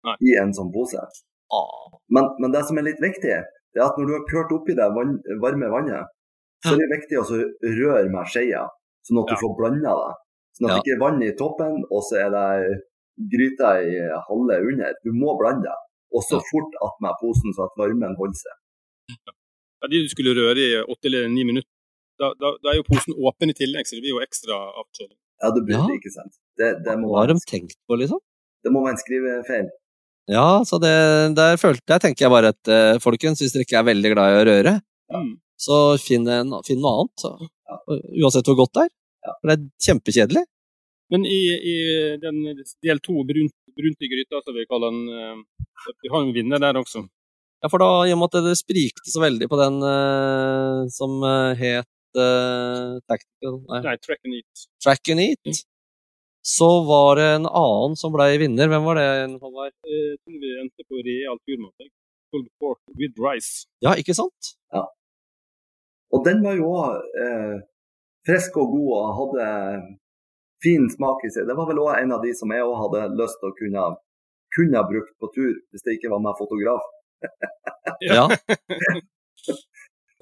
[0.07, 0.15] Nei.
[0.31, 0.95] i en sånn pose.
[1.51, 3.35] Ah, Men, men det som er litt viktig,
[3.73, 4.87] det er at når du har kjørt oppi det
[5.43, 6.07] varme vannet,
[6.65, 7.25] så det er viktig å
[7.79, 8.63] røre med skeia,
[9.07, 9.41] sånn at du Ja.
[9.43, 10.13] får blanda det.
[10.57, 10.75] Sånn at Ja.
[10.75, 12.81] det ikke er vann i toppen, og så er det
[13.31, 13.95] gryta i
[14.27, 14.93] halve under.
[15.03, 15.77] Du må blande det.
[16.15, 16.43] Og så Ja.
[16.51, 18.55] fort attmed posen, så at varmen holder seg.
[19.81, 21.69] Ja, de du skulle røre i åtte eller ni minutter,
[22.19, 25.15] da, da, da er jo posen åpen i tillegg, så det blir jo ekstra avkjøling.
[25.41, 25.87] Ja, det blir Ja.
[25.95, 26.33] ikke sant.
[26.57, 28.19] Det, det, må hva har de tenkt på, liksom?
[28.63, 29.69] det må være en skrivefeil.
[30.27, 33.79] Ja, så det, der, følte, jeg, tenker jeg bare at eh, folkens, hvis dere ikke
[33.79, 35.39] er veldig glad i å røre, Mm.
[35.59, 37.25] Så finn, en, finn noe annet.
[37.25, 37.33] Så.
[38.23, 38.95] Uansett hvor godt det er.
[39.29, 40.45] For det er kjempekjedelig.
[41.09, 41.39] Men i,
[41.73, 41.77] i
[42.21, 42.43] den
[42.85, 46.61] del to, brunt, brunt i gryta, som vi kaller den, eh, vi har en vinner
[46.61, 47.03] der også.
[47.59, 51.17] Ja, for da, i og med at det sprikte så veldig på den uh, som
[51.27, 54.63] eh, het uh, Tactical nei, Nei, track and eat.
[54.79, 55.59] Track and Eat,
[56.45, 58.71] så var det en annen som ble vinner.
[58.71, 59.09] Hvem var det?
[59.41, 59.75] Håvard?
[59.83, 61.91] Jeg tror vi endte på real turmat.
[62.31, 63.67] Pulled pork with rice.
[63.83, 64.53] Ja, ikke sant?
[66.15, 67.57] Og den var jo òg eh,
[68.27, 69.49] frisk og god og hadde
[70.63, 71.47] fin smak i seg.
[71.47, 73.83] Det var vel òg en av de som jeg òg hadde lyst til å kunne,
[74.55, 76.87] kunne ha brukt på tur, hvis det ikke var med fotograf.
[78.05, 78.25] Ja.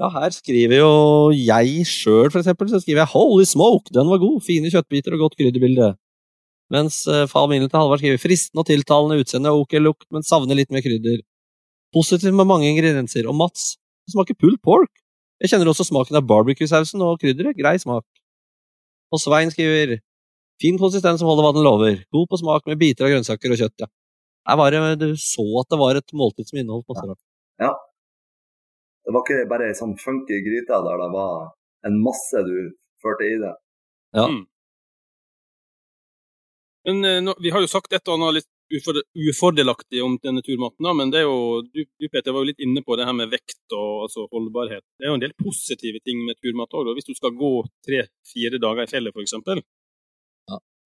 [0.02, 0.91] ja, her skriver jo
[1.36, 4.41] jeg sjøl, eksempel, så skriver jeg 'Holy smoke, den var god!
[4.45, 5.93] Fine kjøttbiter og godt krydderbilde'.
[6.73, 10.73] Mens eh, familien til Halvard skriver 'fristende og tiltalende utseende, ok lukt, men savner litt
[10.73, 11.23] mer krydder'.
[11.95, 13.30] Positiv med mange ingredienser.
[13.30, 14.91] Og Mats, det smaker pulled pork.
[15.41, 17.58] Jeg kjenner også smaken av barbecue-sausen og krydderet.
[17.58, 18.06] Grei smak.
[19.13, 20.00] Og Svein skriver
[20.60, 22.04] 'fin konsistens som holder hva den lover'.
[22.12, 23.88] God på smak med biter av grønnsaker og kjøtt', ja.
[24.47, 27.23] Her var det, du så at det var et måltid som inneholdt masse rart.
[29.08, 31.54] Det var ikke bare ei sånn funky gryte der det var
[31.88, 32.56] en masse du
[33.00, 33.54] førte i det.
[34.17, 34.26] Ja.
[34.28, 34.41] Mm.
[36.88, 40.84] Men eh, nå, Vi har jo sagt et og annet litt ufordelaktig om denne turmaten,
[40.84, 43.15] da, men det er jo, du, du Peter var jo litt inne på det her
[43.15, 44.84] med vekt og altså, holdbarhet.
[44.99, 47.51] Det er jo en del positive ting med turmat òg, hvis du skal gå
[47.88, 49.38] tre-fire dager i fjellet f.eks.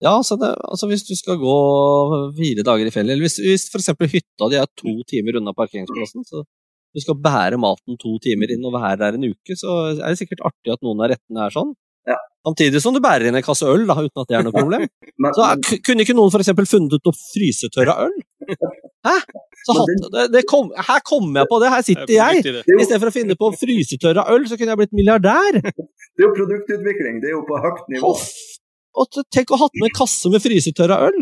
[0.02, 1.58] Ja, altså, det, altså hvis du skal gå
[2.38, 6.26] fire dager i fjellet, eller hvis, hvis eksempel hytta di er to timer unna parkeringsplassen,
[6.26, 6.42] så
[6.92, 10.20] du skal bære maten to timer inn og være der en uke, så er det
[10.20, 11.76] sikkert artig at noen av rettene er sånn.
[12.10, 12.18] Ja.
[12.48, 14.88] Samtidig som du bærer inn en kasse øl, da, uten at det er noe problem.
[15.22, 18.16] Men, Så er, kunne ikke noen for eksempel funnet ut å frysetørre øl?
[19.06, 19.18] Hæ?
[19.62, 22.42] Hatt, det, det kom, her kommer jeg på det, her sitter jeg.
[22.48, 25.60] det, I stedet for å finne på frysetørra øl, så kunne jeg blitt milliardær.
[26.16, 28.10] det er jo produktutvikling, det er jo på høyt nivå.
[28.10, 28.32] Hoff.
[28.98, 31.22] Og tenk å ha hatt med en kasse med frysetørra øl.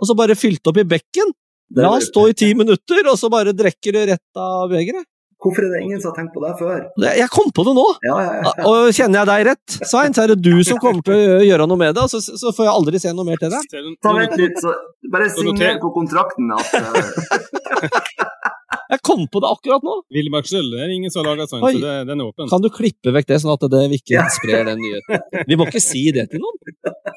[0.00, 1.36] og så bare fylt opp i bekken.
[1.76, 5.06] La stå i ti minutter, og så bare drikker du rett av begeret.
[5.36, 6.78] Hvorfor er det ingen som har tenkt på det før?
[7.12, 7.84] Jeg kom på det nå!
[8.06, 8.52] Ja, ja, ja.
[8.70, 11.66] Og kjenner jeg deg rett, Svein, så er det du som kommer til å gjøre
[11.68, 13.76] noe med det, og så, så får jeg aldri se noe mer til deg.
[13.76, 14.72] Er Ta vent litt, så
[15.12, 18.00] bare signer på kontrakten at eh,
[18.92, 19.94] Jeg kom på det akkurat nå!
[20.14, 22.48] Villmarksøl er det ingen som har laga sånn, så det, den er åpen.
[22.50, 25.44] Kan du klippe vekk det, sånn at det ikke sprer den nyheten?
[25.50, 26.74] Vi må ikke si det til noen.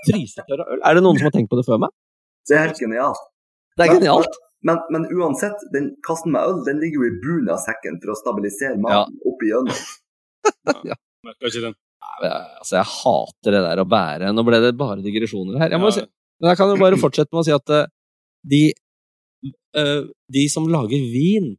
[0.10, 0.84] Frysetørra øl.
[0.84, 1.93] Er det noen som har tenkt på det før meg?
[2.49, 3.21] Det er helt genialt.
[3.77, 4.39] Det er genialt.
[4.67, 8.12] Men, men uansett, den kassen med øl den ligger jo i bunnen av sekken for
[8.12, 9.62] å stabilisere maten oppi ja.
[11.26, 11.78] Merka ikke den.
[12.19, 15.72] Altså, jeg hater det der å bære Nå ble det bare digresjoner her.
[15.76, 15.95] Jeg må Ja.
[16.00, 16.04] si,
[16.39, 17.88] men jeg kan jo bare fortsette med å si at eh,
[18.52, 18.62] de,
[19.80, 21.54] eh, de som lager vin,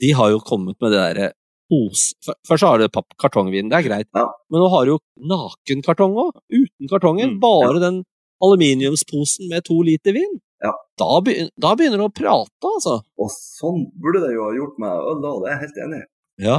[0.00, 1.28] de har jo kommet med det derre
[1.72, 2.14] pose
[2.46, 4.08] Først så har du kartongvin, det er greit.
[4.14, 4.26] Ja.
[4.52, 4.98] Men nå har du jo
[5.32, 7.36] nakenkartong òg, uten kartongen.
[7.36, 8.02] Mm, bare den
[8.44, 10.36] aluminiumsposen med to liter vin.
[10.66, 10.72] Ja.
[11.00, 13.00] Da, begynner, da begynner du å prate, altså.
[13.20, 16.00] Og sånn burde det jo ha gjort med øl da, det er jeg helt enig
[16.00, 16.06] i.
[16.46, 16.58] Ja.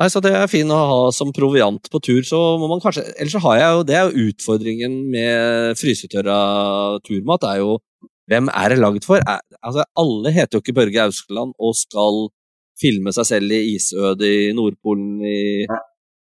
[0.00, 3.02] Nei, så det er fint å ha som proviant på tur, så må man kanskje
[3.10, 6.36] Ellers så har jeg jo Det er jo utfordringen med frysetørra
[7.04, 7.74] turmat, er jo
[8.30, 9.20] Hvem er det lagd for?
[9.20, 12.28] Er, altså, alle heter jo ikke Børge Auskeland og skal
[12.80, 15.66] filme seg selv i isødet i Nordpolen i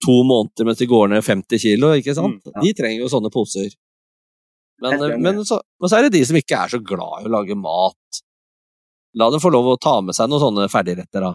[0.05, 2.39] to måneder mens de går ned 50 kilo, ikke sant?
[2.39, 2.63] Mm, ja.
[2.63, 3.69] De trenger jo sånne poser.
[4.83, 7.33] Men, men, så, men så er det de som ikke er så glad i å
[7.33, 8.21] lage mat.
[9.17, 11.33] La dem få lov å ta med seg noen sånne ferdigretter, da.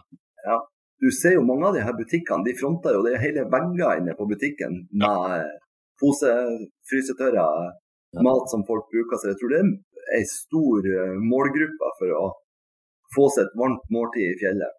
[1.02, 3.98] Du ser jo mange av de her butikkene, de fronter jo det er hele vegger
[3.98, 5.48] inne på butikken med ja.
[5.98, 6.34] pose,
[6.86, 7.46] frysetørra
[8.22, 9.18] mat som folk bruker.
[9.18, 12.28] Så jeg tror det er ei stor eh, målgruppe for å
[13.16, 14.78] få seg et varmt måltid i fjellet.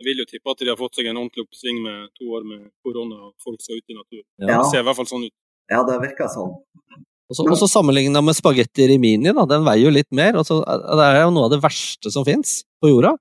[0.00, 2.48] Jeg vil jo tippe at de har fått seg en ordentlig oppsving med to år
[2.48, 4.26] med korona og folk skal ut i naturen.
[4.40, 4.62] Ja.
[4.62, 5.36] Det ser i hvert fall sånn ut.
[5.68, 6.56] Ja, det virker sånn.
[7.28, 10.36] Og så- sammenligna med spagetti rimini, da, den veier jo litt mer.
[10.36, 13.12] Og så er- det er jo noe av det verste som fins på jorda.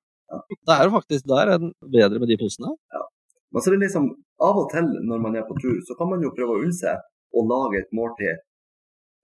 [0.67, 2.71] Det er jo faktisk der en bedre med de posene.
[3.51, 4.07] Men så er det liksom,
[4.39, 6.73] av og til når man er på tur, så kan man jo prøve å unne
[6.75, 6.97] seg
[7.35, 8.37] å lage et måltid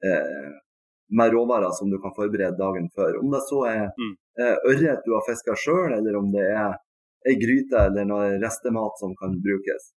[0.04, 0.52] eh,
[1.12, 3.20] med råvarer som du kan forberede dagen før.
[3.24, 4.16] Om det så er Mm.
[4.40, 6.76] eh, ørret du har fiska sjøl, eller om det er
[7.28, 9.94] ei gryte eller noe restemat som kan brukes.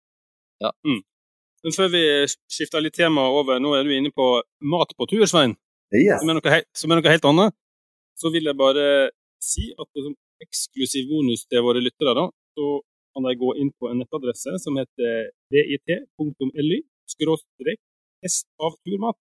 [1.65, 4.25] Men før vi skifter litt tema over, nå er du inne på
[4.69, 5.55] mat på tur, Svein,
[5.95, 6.19] Yes.
[6.21, 7.55] som er noe, som er noe helt annet.
[8.19, 8.85] Så vil jeg bare
[9.41, 10.13] si at det som
[10.45, 12.25] eksklusiv bonus til våre lyttere, da,
[12.55, 12.69] så
[13.15, 17.79] kan de gå inn på en nettadresse som heter dit.ly skråstrek
[18.21, 19.17] test av turmat.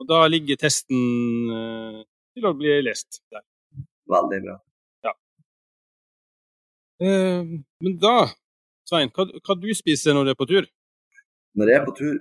[0.00, 2.00] Og da ligger testen eh,
[2.36, 3.44] til å bli lest der.
[4.12, 4.56] Veldig bra.
[7.00, 7.42] Eh,
[7.84, 8.16] men da,
[8.88, 10.68] Svein, hva, hva du spiser når du er på tur?
[11.56, 12.16] Når jeg er på tur,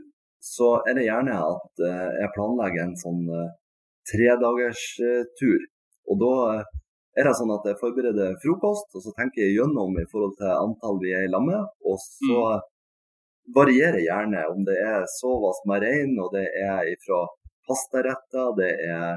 [0.45, 3.53] så er det gjerne at eh, jeg planlegger en sånn uh,
[4.11, 5.65] tredagerstur.
[6.11, 6.63] Og da eh,
[7.19, 10.51] er det sånn at jeg forbereder frokost, og så tenker jeg gjennom i forhold til
[10.51, 11.67] antall vi er i lag med.
[11.89, 12.41] Og så
[13.55, 17.21] varierer gjerne om det er sovas med rein, og det er fra
[17.67, 19.07] pastaretter, det er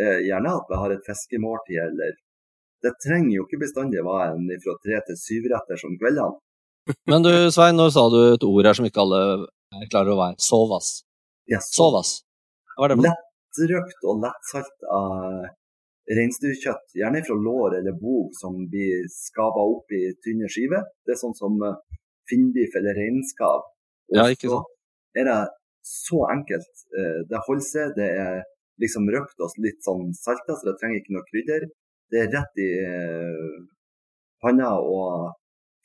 [0.00, 2.16] eh, gjerne at vi har et fiskemåltid, eller
[2.78, 6.38] Det trenger jo ikke bestandig være en fra tre til syv retter som kveldene.
[7.10, 9.20] Men du, Svein, nå sa du et ord her som ikke alle
[9.76, 10.38] er klarer å være.
[10.42, 11.02] Sovas.
[11.50, 11.70] Yes.
[11.76, 12.18] Sovas.
[12.76, 13.16] Hva er det for noe?
[13.58, 15.46] lettrøkt og lettsalt av
[16.08, 20.84] reinsdyrkjøtt, gjerne fra lår eller bog, som blir skava opp i tynne skiver.
[21.04, 21.76] Det er sånn som eh,
[22.30, 23.66] finnbiff eller reinskav.
[24.14, 24.62] Ja, ikke så
[25.18, 25.38] er det
[25.88, 26.86] så enkelt.
[26.94, 27.92] Eh, Det holder seg.
[27.96, 28.40] Det er
[28.80, 31.68] liksom røkt og litt sånn salta, så det trenger ikke noe krydder.
[32.12, 33.58] Det er rett i eh,
[34.44, 35.34] panna og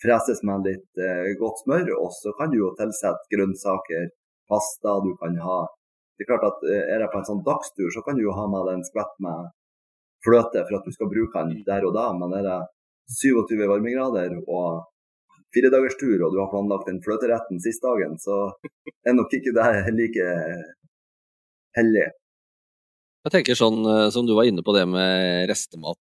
[0.04, 1.89] freses med litt eh, godt smør.
[2.02, 4.12] Og så kan du jo tilsette grønnsaker,
[4.52, 5.60] pasta du kan ha.
[6.18, 8.38] Det er klart at eh, Er det på en sånn dagstur, så kan du jo
[8.38, 9.52] ha med deg en skvett med
[10.24, 12.10] fløte for at du skal bruke den der og da.
[12.18, 12.60] Men er det
[13.20, 14.89] 27 varmegrader og
[15.54, 18.48] fire dagers tur, og du har planlagt den fløteretten siste dagen, så
[19.06, 20.30] er nok ikke det like
[21.78, 22.08] hellig.
[23.24, 26.02] Jeg tenker sånn eh, som du var inne på det med restemat.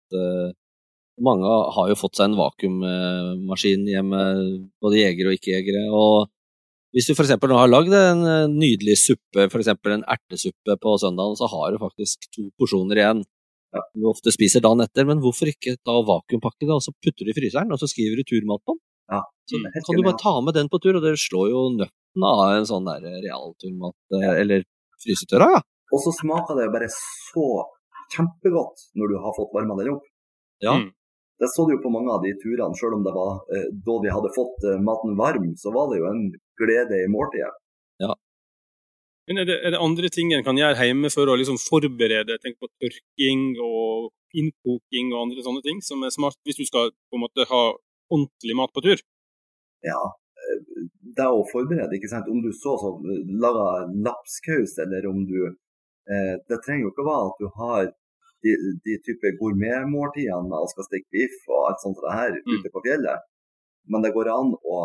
[1.20, 4.20] Mange har jo fått seg en vakuummaskin hjemme,
[4.80, 5.82] både jegere og ikke-jegere.
[5.92, 6.30] og
[6.96, 7.34] Hvis du f.eks.
[7.36, 9.68] nå har lagd en eh, nydelig suppe, f.eks.
[9.74, 13.24] en ertesuppe på søndagen, så har du faktisk to porsjoner igjen.
[13.76, 13.82] Ja.
[13.94, 17.34] Du ofte spiser dagen etter, men hvorfor ikke da vakuumpakke det, og så putter du
[17.34, 18.82] i fryseren, og så skriver du turmat på den?
[19.10, 22.26] Ja, Så kan du bare ta med den på tur, og det slår jo nøtten
[22.26, 24.64] av en sånn der realturmat, eh, eller
[25.02, 25.60] frysetørra, ja.
[25.90, 27.46] Og så smaker det jo bare så
[28.14, 30.06] kjempegodt når du har fått varma den opp.
[30.62, 30.76] Ja.
[30.78, 30.90] Mm.
[31.40, 33.96] Det så du jo på mange av de turene, selv om det var eh, da
[34.04, 36.26] vi hadde fått eh, maten varm, så var det jo en
[36.60, 37.56] glede i måltidet.
[39.30, 42.34] Men er det, er det andre ting en kan gjøre hjemme for å liksom forberede?
[42.42, 46.90] Tenk på tørking og innkoking og andre sånne ting som er smart hvis du skal
[46.90, 47.60] på en måte ha
[48.10, 49.04] ordentlig mat på tur?
[49.86, 50.00] Ja,
[50.34, 50.82] eh,
[51.14, 52.26] det å forberede, ikke sant.
[52.26, 53.06] Om du så sånn
[53.38, 57.94] lager lapskaus, eller om du eh, Det trenger jo ikke å være at du har
[58.44, 58.52] de,
[58.86, 62.52] de type gourmetmåltidene med skal stikke biff og alt sånt det her Mm.
[62.56, 63.20] ute på fjellet.
[63.90, 64.78] Men det går an å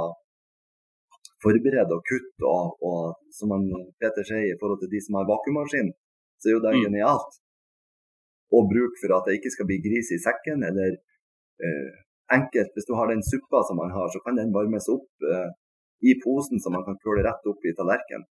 [1.44, 3.66] forberede og kutte, og, og som han
[4.02, 5.92] Peter sier, i forhold til de som har vakuummaskin,
[6.40, 6.84] så er jo det Mm.
[6.88, 7.34] genialt
[8.56, 10.96] å bruke for at det ikke skal bli gris i sekken, eller
[11.66, 11.92] eh,
[12.38, 15.50] enkelt, hvis du har den suppa som man har, så kan den varmes opp eh,
[16.10, 18.28] i posen, så man kan køle rett opp i tallerkenen.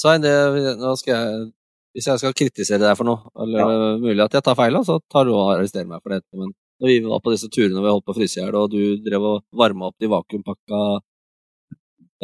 [0.00, 0.32] Svein, det,
[0.80, 1.52] nå skal jeg,
[1.94, 5.00] hvis jeg skal kritisere deg for noe, eller er mulig at jeg tar feil, så
[5.10, 6.22] tar du og arresterer meg for det.
[6.38, 8.70] Men når vi var på disse turene vi holdt på å fryse i hjel, og
[8.72, 10.82] du drev og varma opp de vakuumpakka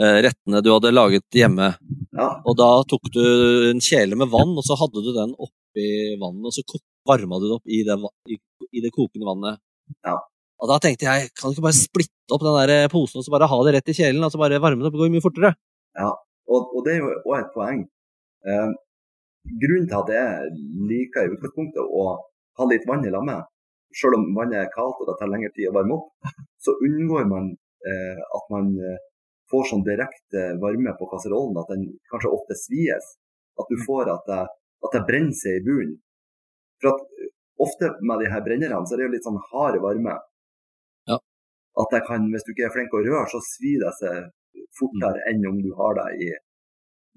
[0.00, 1.72] eh, rettene du hadde laget hjemme,
[2.16, 3.24] Ja, og da tok du
[3.72, 5.88] en kjele med vann, og så hadde du den oppi
[6.22, 7.98] vannet, og så varma du det opp i det,
[8.32, 8.38] i,
[8.70, 9.60] i det kokende vannet.
[10.06, 10.16] Ja.
[10.62, 13.34] Og da tenkte jeg, kan du ikke bare splitte opp den der posen og så
[13.34, 15.26] bare ha det rett i kjelen, og så bare varme det opp, det går mye
[15.26, 15.52] fortere.
[16.48, 17.84] og, og det er jo òg et poeng.
[18.46, 18.72] Eh,
[19.62, 20.54] grunnen til at jeg
[20.90, 22.06] liker i utgangspunktet å
[22.58, 23.46] ha litt vann i lammet,
[23.96, 26.32] selv om vannet er kaldt og det tar lengre tid å varme opp,
[26.64, 28.98] så unngår man eh, at man eh,
[29.50, 33.12] får sånn direkte varme på kasserollen, at den kanskje ofte svies.
[33.56, 34.42] At du får at det,
[34.84, 35.94] at det brenner seg i bunnen.
[36.82, 37.30] For at eh,
[37.62, 40.16] ofte med de her brennerne, så er det jo litt sånn hard varme.
[41.08, 41.20] Ja.
[41.82, 44.26] At det kan, hvis du ikke er flink å røre, så svir det seg
[44.76, 46.30] fortere enn om du har det i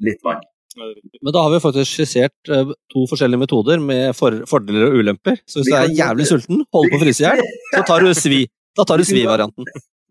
[0.06, 0.44] litt vann.
[0.78, 5.36] Men da har vi faktisk skissert eh, to forskjellige metoder med for fordeler og ulemper.
[5.50, 7.40] Så hvis Vi du er jævlig jævlig sulten, hold på å fryse i hjel,
[7.74, 8.42] så tar du svi.
[8.78, 9.64] Da tar du svi-varianten.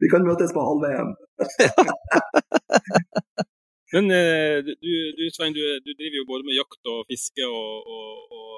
[0.03, 1.09] Vi kan møtes på halvveien.
[3.95, 4.75] Men eh, du,
[5.17, 8.49] du Svein, du, du driver jo både med jakt og fiske og, og, og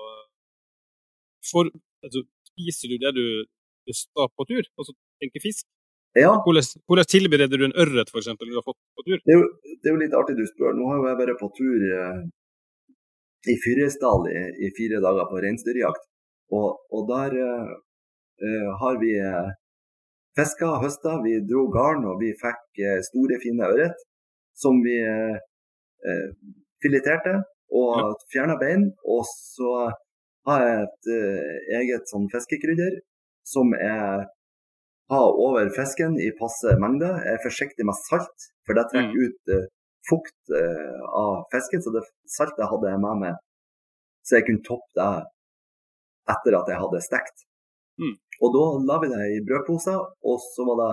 [1.53, 1.65] for,
[2.03, 3.25] altså, Spiser du det du
[3.89, 4.65] du skal på tur?
[4.79, 5.65] Altså tenker fisk?
[6.19, 9.19] Ja, Hvordan, hvordan tilbereder du en ørret, f.eks., du har fått på tur?
[9.23, 10.73] det er, jo, det er jo litt artig du spør.
[10.75, 12.17] Nå har jeg vært på tur eh,
[13.53, 16.09] i Fyresdal i, i fire dager på reinsdyrjakt.
[16.59, 17.71] Og, og der eh,
[18.43, 19.53] eh, har vi eh,
[20.39, 24.03] fiska, høsta, vi dro garn og vi fikk eh, store, fine ørret
[24.59, 25.39] som vi eh,
[26.11, 26.27] eh,
[26.83, 27.39] fileterte
[27.71, 28.89] og fjerna bein.
[29.07, 29.93] Og så
[30.51, 31.15] har jeg et
[31.79, 32.99] eget sånn fiskekrydder
[33.47, 34.27] som jeg
[35.11, 37.11] har over fisken i passe mengde.
[37.27, 39.67] Er forsiktig med salt, for det trekker ut uh,
[40.11, 41.83] fukt uh, av fisken.
[41.83, 43.39] Så det saltet hadde jeg med meg,
[44.27, 45.11] så jeg kunne toppe det
[46.31, 47.47] etter at jeg hadde stekt.
[48.01, 48.17] Mm.
[48.41, 50.93] Og da la vi det i brødposer, og så var det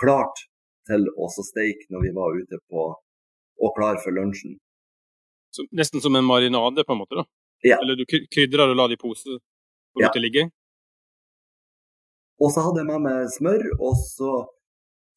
[0.00, 0.46] klart
[0.88, 2.88] til å steke steike når vi var ute på
[3.64, 4.56] og klar for lunsjen.
[5.54, 7.20] Så, nesten som en marinade, på en måte?
[7.20, 7.24] da?
[7.64, 7.78] Ja.
[7.80, 10.10] Eller du krydrer og lar det i pose og Ja.
[10.18, 10.50] ligge?
[12.42, 14.30] Og så hadde jeg med meg smør, og så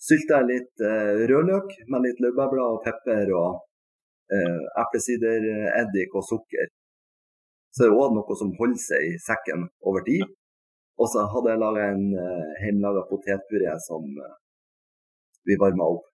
[0.07, 3.61] sylta jeg litt eh, rødløk med litt laurbærblad og pepper og
[4.33, 6.69] eh, eplesidereddik og sukker.
[7.73, 10.25] Så det er òg noe som holder seg i sekken over tid.
[10.97, 14.37] Og så hadde jeg laga en eh, hjemmelaga potetpuré som eh,
[15.49, 16.05] vi varma opp.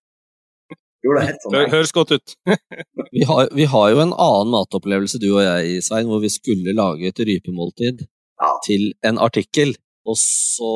[1.04, 1.54] Gjorde det helt sånn.
[1.54, 2.34] Det høres godt ut.
[3.14, 6.72] Vi har, vi har jo en annen matopplevelse, du og jeg, Svein, hvor vi skulle
[6.74, 8.00] lage et rypemåltid
[8.42, 8.48] Ja.
[8.66, 9.76] til en artikkel.
[10.04, 10.72] Og så,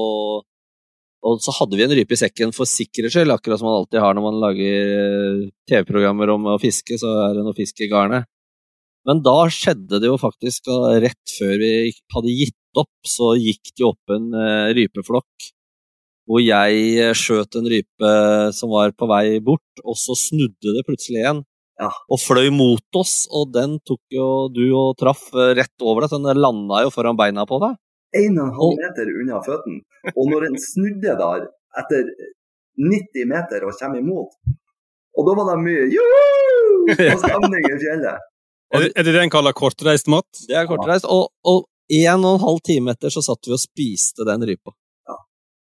[1.28, 4.00] og så hadde vi en rype i sekken for sikkerhets skyld, akkurat som man alltid
[4.02, 7.90] har når man lager eh, TV-programmer om å fiske, så er det noe fisk i
[7.92, 8.28] garnet.
[9.08, 10.68] Men da skjedde det jo faktisk
[11.00, 11.72] rett før vi
[12.14, 15.52] hadde gitt opp, så gikk det jo opp en eh, rypeflokk.
[16.28, 18.14] Hvor jeg eh, skjøt en rype
[18.56, 21.44] som var på vei bort, og så snudde det plutselig igjen
[21.78, 26.18] og fløy mot oss, og den tok jo du og traff rett over deg, så
[26.18, 27.76] den landa jo foran beina på deg.
[28.16, 29.80] En og en halv Og- meter unna føttene.
[30.14, 31.46] Og når den snudde der
[31.82, 32.04] etter
[32.78, 34.32] 90 meter og kommer imot,
[35.18, 36.26] og da var det mye joho!
[36.88, 38.18] og stemning i fjellet.
[38.68, 40.28] Er det, er det det en kaller kortreist mat?
[40.44, 41.06] Det er kortreist.
[41.08, 44.74] Og, og en og en halv time etter så satt vi og spiste den rypa.
[45.08, 45.14] Ja.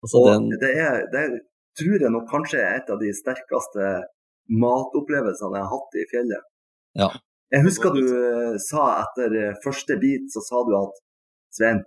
[0.05, 1.33] Altså Og den, det, er, det er,
[1.75, 3.89] tror jeg nok kanskje er et av de sterkeste
[4.63, 6.47] matopplevelsene jeg har hatt i fjellet.
[7.03, 7.09] Ja.
[7.55, 11.03] Jeg husker du eh, sa etter eh, første bit, så sa du at
[11.59, 11.83] Svein,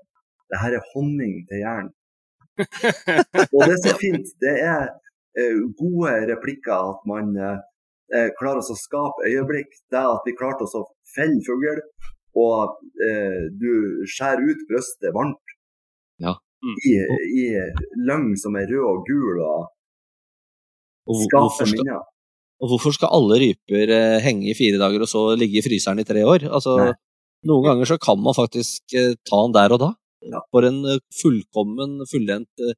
[0.52, 1.89] det her er honning til jern.
[3.54, 4.30] Og det er så fint.
[4.41, 4.88] Det er
[5.38, 7.60] eh, gode replikker at man eh,
[8.16, 9.72] eh, klarer oss å skape øyeblikk.
[9.93, 10.86] Det at vi klarte oss å
[11.16, 11.82] felle fugl,
[12.38, 15.56] og eh, du skjærer ut brøstet varmt
[16.22, 16.34] Ja.
[16.89, 16.93] i,
[17.41, 17.48] i
[18.08, 22.06] løgn som er rød og gul, og skaper hvorfor, skal, minner.
[22.62, 26.02] Og hvorfor skal alle ryper eh, henge i fire dager og så ligge i fryseren
[26.02, 26.48] i tre år?
[26.50, 26.91] Altså, Nei.
[27.50, 29.91] noen ganger så kan man faktisk eh, ta den der og da.
[30.34, 30.41] Ja.
[30.53, 32.75] For en eh, fullkommen, fullendt eh,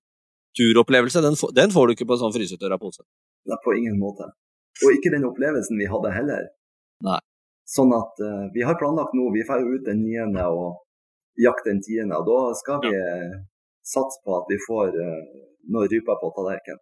[0.60, 1.24] turopplevelse.
[1.26, 3.06] Den, den får du ikke på en sånn frysetørra pose.
[3.50, 4.30] Nei, på ingen måte.
[4.80, 6.50] Og ikke den opplevelsen vi hadde heller.
[7.06, 7.20] Nei.
[7.70, 10.80] Sånn at uh, vi har planlagt nå, vi drar ut den niende og
[11.40, 12.18] jakter den tiende.
[12.18, 13.42] Og da skal vi ja.
[13.86, 16.82] satse på at vi får uh, noen ryper på tallerkenen.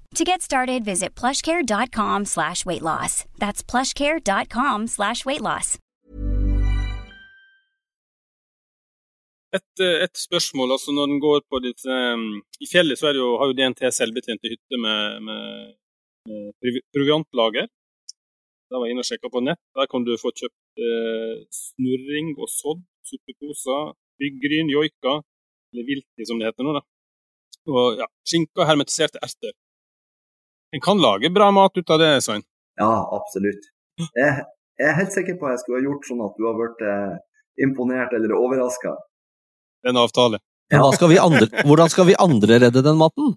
[0.15, 3.23] To get started, visit plushcare.com slash weight loss.
[3.39, 5.77] That's plushcare.com slash weight loss.
[9.53, 13.37] Et, eh, et spørsmål, altså når den går på ditt um, I fjellet så jo,
[13.39, 15.73] har jo DNT selvbetjente hytter med, med,
[16.27, 17.67] med proviantlager.
[18.71, 19.59] Da var jeg inne og sjekka på nett.
[19.75, 25.17] Der kan du få kjøpt eh, snurring og sodd, suppeposer, byggryn, joika,
[25.71, 26.85] eller vilti som det heter nå, da.
[27.71, 29.55] Og ja, skinke og hermetiserte erter.
[30.71, 32.43] En kan lage bra mat ut av det, Svein.
[32.79, 33.65] Ja, absolutt.
[33.99, 34.45] Jeg,
[34.79, 36.79] jeg er helt sikker på at jeg skulle ha gjort sånn at du har vært
[36.87, 37.17] eh,
[37.65, 38.95] imponert eller overraska.
[39.83, 40.39] Er en avtale.
[40.71, 40.79] Ja.
[40.85, 43.33] hva skal vi andre, hvordan skal vi andre redde den maten?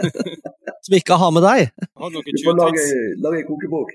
[0.86, 1.68] Som ikke har med deg?
[2.00, 3.90] Har du får 20 lage, en lage kokebok.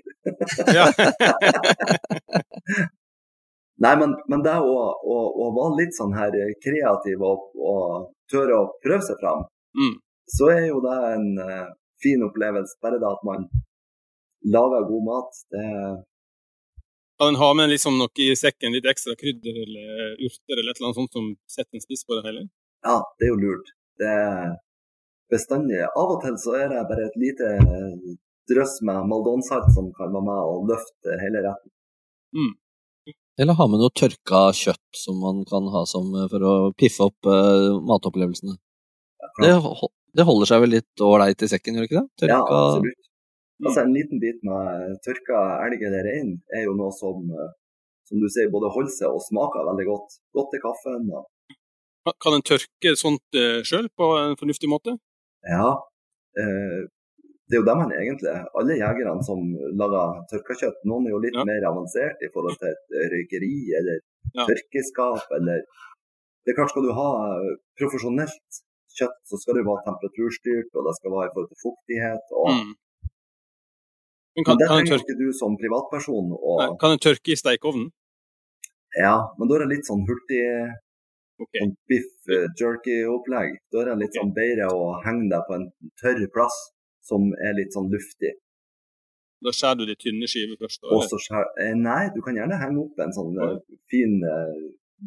[0.69, 0.85] Ja.
[3.83, 6.31] Nei, men, men det å, å, å være litt sånn her
[6.63, 9.95] kreativ og, og tørre å prøve seg fram, Mm.
[10.31, 11.65] så er jo det en eh,
[12.05, 12.77] fin opplevelse.
[12.85, 13.47] Bare det at man
[14.55, 15.39] lager god mat.
[15.53, 15.65] Det,
[17.19, 20.79] Kan en ha med liksom noe i sekken, litt ekstra krydder eller urter eller et
[20.81, 22.45] eller annet sånt som setter en spiss på det hele?
[22.85, 23.69] ja, det er jo lurt.
[23.97, 24.49] Det er
[25.31, 25.79] bestandig.
[25.87, 27.47] Av og til så er det bare et lite
[28.51, 31.71] drøss med maldonsalt som kan være med og løfte hele retten.
[33.41, 37.07] Eller ha med noe tørka kjøtt som man kan ha som, eh, for å piffe
[37.09, 38.53] opp uh, matopplevelsene.
[39.41, 42.29] Det, ho- det holder seg vel litt ålreit i sekken, gjør det ikke det?
[42.31, 43.01] Ja, absolutt.
[43.65, 47.51] Altså En liten bit med tørka elg eller rein er jo noe som, eh,
[48.09, 50.17] som du sier, både holder seg og smaker veldig godt.
[50.35, 51.07] Godt til kaffen.
[51.15, 54.97] Og, Kan- en tørke sånt uh, sjøl på en fornuftig måte?
[55.45, 55.71] ja,
[56.41, 56.83] eh,
[57.47, 59.39] det er jo dem han egentlig Alle jegerne som
[59.77, 61.43] lager tørka kjøtt, noen er jo litt Ja.
[61.45, 63.97] mer avansert i forhold til et eh, røykeri eller
[64.35, 64.45] Ja.
[64.49, 65.61] tørkeskap eller
[66.45, 67.09] Det er klart, skal du ha
[67.41, 68.61] eh, profesjonelt
[68.99, 72.25] kjøtt, så skal det være temperaturstyrt, og det skal være i forhold til fuktighet.
[72.41, 72.73] og Mm.
[74.35, 76.27] Men Men det kan, en trenger ikke du som privatperson.
[76.47, 77.87] Og, nei, kan en tørke i stekeovnen?
[79.05, 80.41] Ja, men da er det litt sånn hurtig
[81.43, 81.61] okay.
[81.61, 83.59] sånn biff eh, jerky-opplegg.
[83.71, 84.21] Da er det litt okay.
[84.21, 85.69] sånn bedre å henge deg på en
[86.01, 86.57] tørr plass
[87.05, 88.33] som er litt sånn luftig.
[89.45, 90.81] Da skjærer du de tynne skivene først?
[90.81, 91.47] da, Og så skjær...
[91.61, 93.51] eh, Nei, du kan gjerne henge opp en sånn Ja.
[93.53, 94.61] eh, fin uh,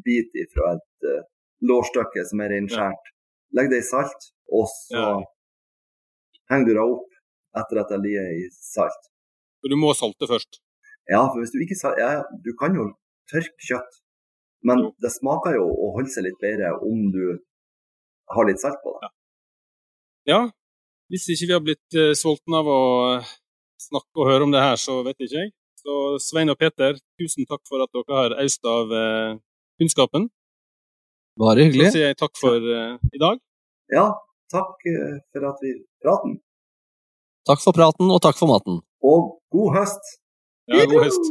[0.04, 1.22] bit fra et uh,
[1.68, 3.14] lårstykke som er reinskjært.
[3.56, 5.12] Legg det i salt, og så Ja.
[6.50, 7.08] henger du deg opp
[7.56, 9.08] etter at det ligger i salt.
[9.64, 10.60] Du må salte først.
[11.08, 12.92] Ja, for hvis du ikke salter ja, Du kan jo
[13.30, 14.00] tørke kjøtt,
[14.62, 14.94] men Jo.
[15.00, 17.38] det smaker jo å holde seg litt bedre om du
[18.30, 19.10] har litt salt på det.
[20.28, 20.50] Ja,
[21.08, 22.80] hvis ikke vi har blitt uh, sultne av å
[23.16, 23.28] eh,
[23.80, 25.52] snakke og høre om det her, så vet ikke jeg.
[25.80, 29.38] Så Svein og Peter, tusen takk for at dere har øst av uh,
[29.80, 30.28] kunnskapen.
[31.38, 31.92] Bare hyggelig.
[31.92, 33.38] Så sier jeg takk for uh, i dag.
[33.94, 34.06] Ja,
[34.52, 36.38] takk eh, for at vi praten.
[37.48, 38.80] Takk for praten, og takk for maten.
[39.06, 40.10] Og god høst!
[40.68, 41.30] Ja, god høst.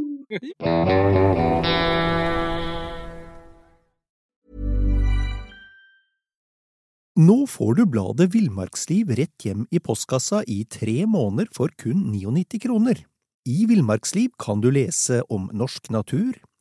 [7.18, 12.64] Nå får du bladet Villmarksliv rett hjem i postkassa i tre måneder for kun 99
[12.64, 13.04] kroner.
[13.48, 16.38] I Villmarksliv kan du lese om norsk natur,